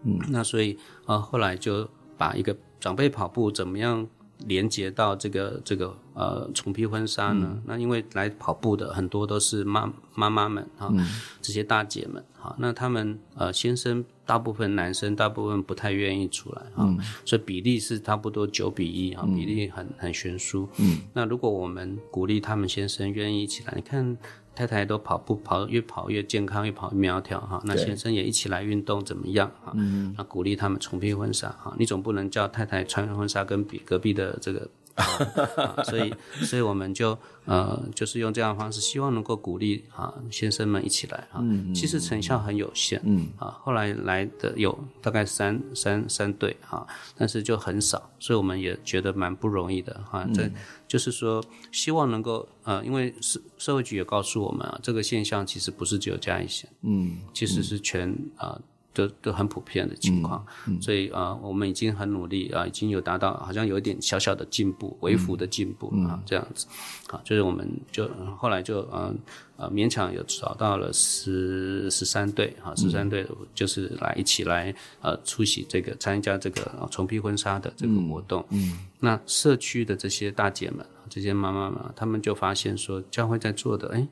[0.03, 0.19] 嗯。
[0.29, 1.87] 那所以呃，后来就
[2.17, 4.07] 把一个长辈跑步怎么样
[4.45, 7.47] 连接到这个这个呃重披婚纱呢？
[7.51, 11.05] 嗯、那因为来跑步的很多都是妈妈妈们哈，嗯、
[11.41, 20.69] 这些大姐们哈，那他们呃先生大部分男生大部分不太愿意出来哈，嗯、所以比例是差不多九比一哈，比例很很悬殊。
[20.77, 24.17] 嗯，那如果我们鼓励他们先生愿意一起来，你看。
[24.57, 27.61] 太太都跑步跑越跑越健康，越跑越苗条哈。
[27.65, 29.71] 那先生也一起来运动怎么样哈？
[29.75, 31.75] 嗯，那鼓励他们重披婚纱哈。
[31.77, 34.67] 你总不能叫太太穿婚纱跟比隔壁的这个。
[34.97, 41.39] 啊、所以，所以我们就呃，就是用这样的方式，希望能够鼓励啊先生们一起来啊。
[41.39, 42.99] 嗯，其实成效很有限。
[43.05, 46.85] 嗯啊，后来来的有大概三三三对啊，
[47.15, 50.27] 但是就很少，所以我们也觉得蛮不容易的哈。
[50.33, 50.53] 这、嗯、
[50.87, 58.59] 就是说，希望能够呃，因为社社会局也告诉我们啊，这个现象其实不是只有嘉义县，嗯，其实是全啊。
[58.97, 60.75] 都都很普遍的情况，嗯。
[60.75, 66.65] 嗯、所以啊、呃，我们已经很努力啊，已经有达到好像有一点小小的进步，微幅的进步、嗯、啊，这样子，
[67.11, 69.15] 啊，就是我们就后来就嗯
[69.57, 78.79] 呃勉强有找到了十十三对啊，十三对就是来一起来呃出席这个参加这个重披婚纱的这个活动，嗯，嗯。
[78.99, 84.07] 那社区的这些大姐们，这些妈妈们，她们就发现说教会在做的，哎。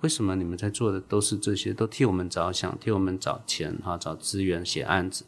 [0.00, 5.24] 为什么你们在做的都是这些，都替我们着想，替我们找钱哈，找资源写案子，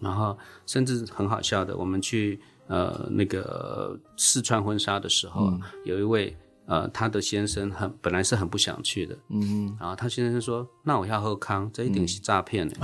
[0.00, 0.36] 然后
[0.66, 6.36] 甚至很好笑的，我们去呃那个试穿婚纱的时候，嗯、有一位
[6.66, 9.40] 呃他的先生很本来是很不想去的，嗯。
[9.40, 12.76] 哼，然后他先生说，那我要喝康，这一定是诈骗的，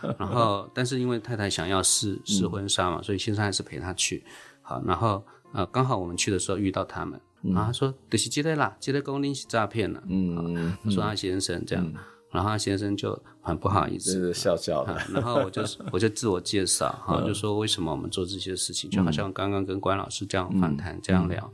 [0.00, 4.22] 嗯、 然后但是因为太太想要试试婚纱嘛，嗯、所以先生还是陪他去，
[4.60, 7.18] 好，然后呃刚好我们去的时候遇到他们。
[7.42, 11.94] 然后他说：“就是这个啦，这个公领是诈骗了。”嗯，他说他先生这样，嗯、
[12.30, 14.96] 然后他先生就很不好意思，是笑笑的。
[15.12, 15.62] 然后我就
[15.92, 21.50] 我就自我介绍哈，就说为什么我们做这些事情，就好像刚刚跟关老师这样访谈这样聊，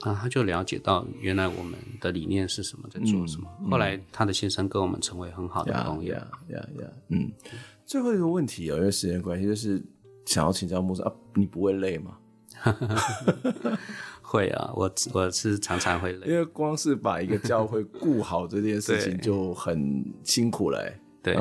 [0.00, 3.48] 啊，他就了解到原来我们的理念是什么，在做什么。
[3.70, 6.14] 后来他的先生跟我们成为很好的朋友。
[6.14, 7.32] 呀呀呀，嗯。
[7.86, 9.82] 最后一个问题哦，因为时间关系，就是
[10.24, 12.16] 想要请教牧师啊，你不会累吗？
[14.34, 20.92] 会啊，我我是常常会累，因为光是把一个教会顾好这件事情 就很辛苦了。
[21.22, 21.36] 对，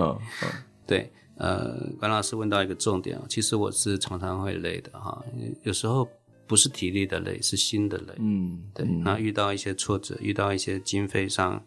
[0.86, 5.26] 对，呃，关老师问到一个重点啊，其实我是常常会累的哈，
[5.64, 6.08] 有时候
[6.46, 8.14] 不是体力的累，是心的累。
[8.20, 11.60] 嗯，对，那遇到一些挫折，遇到一些经费上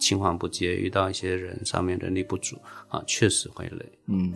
[0.00, 2.56] 青黄不接，遇到一些人上面人力不足
[2.88, 3.92] 啊，确实会累。
[4.08, 4.34] 嗯，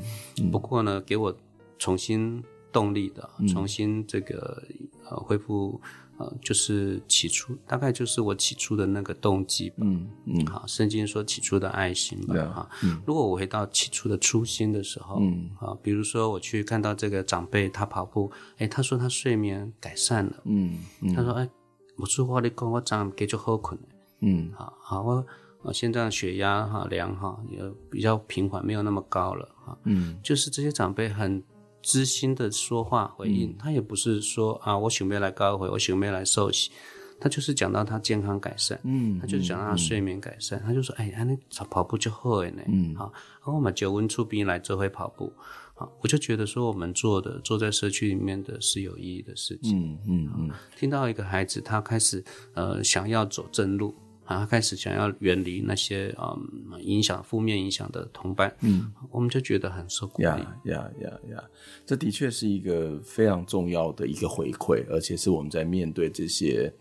[0.52, 1.36] 不过呢，给我
[1.76, 2.40] 重新
[2.70, 4.62] 动力的，重新这个
[5.10, 5.80] 呃恢复。
[6.18, 9.76] 呃，就是起初大概就是我起初的那个动机吧。
[9.80, 12.34] 嗯嗯，好，圣经说起初的爱心吧。
[12.46, 20.42] 哈、嗯，如果我回到起初的初心的时候，嗯，啊，比如说我去看到这个长辈他跑步，哎，他说他睡眠改善了。
[20.44, 21.48] 嗯，嗯他说哎，
[21.96, 23.78] 我说话你跟我讲，给就好困。
[24.20, 25.26] 嗯，好好我
[25.62, 27.60] 我现在血压哈量哈也
[27.90, 29.48] 比较平缓，没有那么高了。
[29.64, 31.42] 哈，嗯，就是这些长辈很。
[31.86, 36.72] 知心的说话回应，嗯、他也不是说啊，我准备来高回，我准备来受洗，
[37.20, 45.32] 他就是讲到他健康改善，嗯，他就是讲到他睡眠改善，嗯、他就说，哎，那跑跑步就好呢，嗯，好，然后我们九温出兵来这回跑步，
[45.74, 52.24] 好，我就觉得说我们做的坐在社区里面的是有意义的事情，嗯嗯嗯，听到一个孩子他开始
[52.54, 53.94] 呃想要走正路。
[54.26, 60.24] 啊，开始想要远离那些嗯影响负面影响的同伴，嗯，我们就觉得很受鼓励。
[60.24, 61.44] 呀呀呀呀，
[61.86, 66.72] 这的确是一个非常重要的一个回馈，而且是我们在面对这些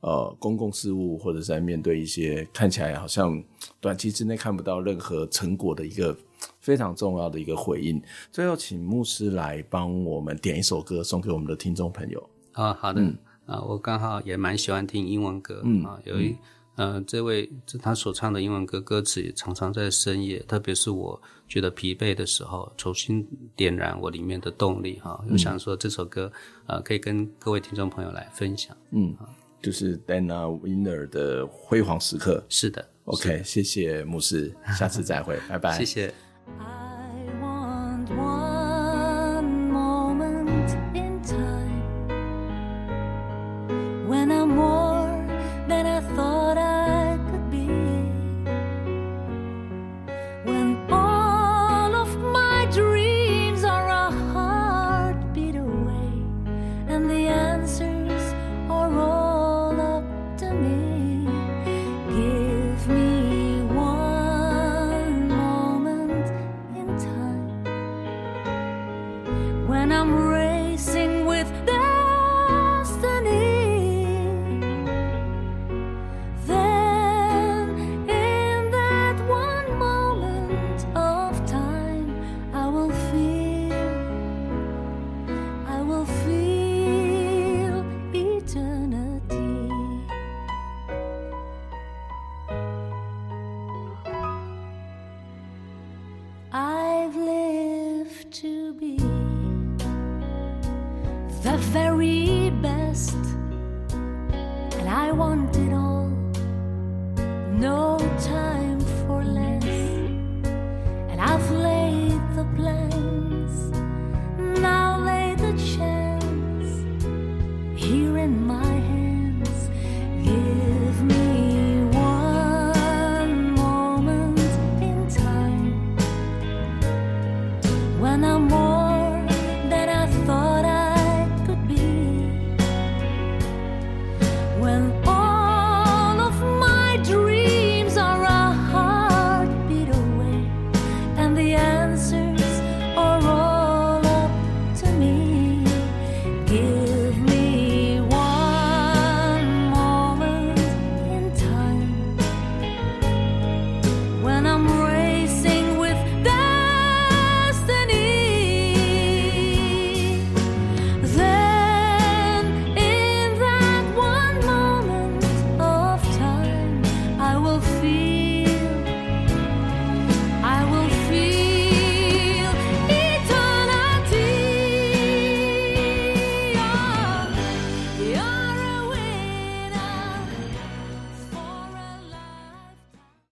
[0.00, 3.42] 呃公共事务，或者在面对一些看起来好像
[3.80, 6.16] 短期之内看不到任何成果的一个
[6.58, 8.02] 非常重要的一个回应。
[8.32, 12.30] 最后，请牧师来帮我们点一首歌送给我们的听众朋友。
[12.52, 16.34] 啊，好的，嗯、啊，我刚好也蛮喜欢听英文歌，嗯啊，有一。
[16.78, 23.26] 呃，这位这他所唱的英文歌歌词也常常在深夜，特别是我觉得疲惫的时候，重新
[23.56, 25.20] 点燃我里面的动力哈。
[25.28, 26.30] 我、嗯、想说这首歌
[26.68, 28.76] 呃，可以跟各位听众朋友来分享。
[28.92, 29.12] 嗯，
[29.60, 32.44] 就是 Dana Winer 的辉煌时刻。
[32.48, 35.76] 是的，OK，谢谢牧师，下次再会，拜拜。
[35.76, 36.14] 谢谢。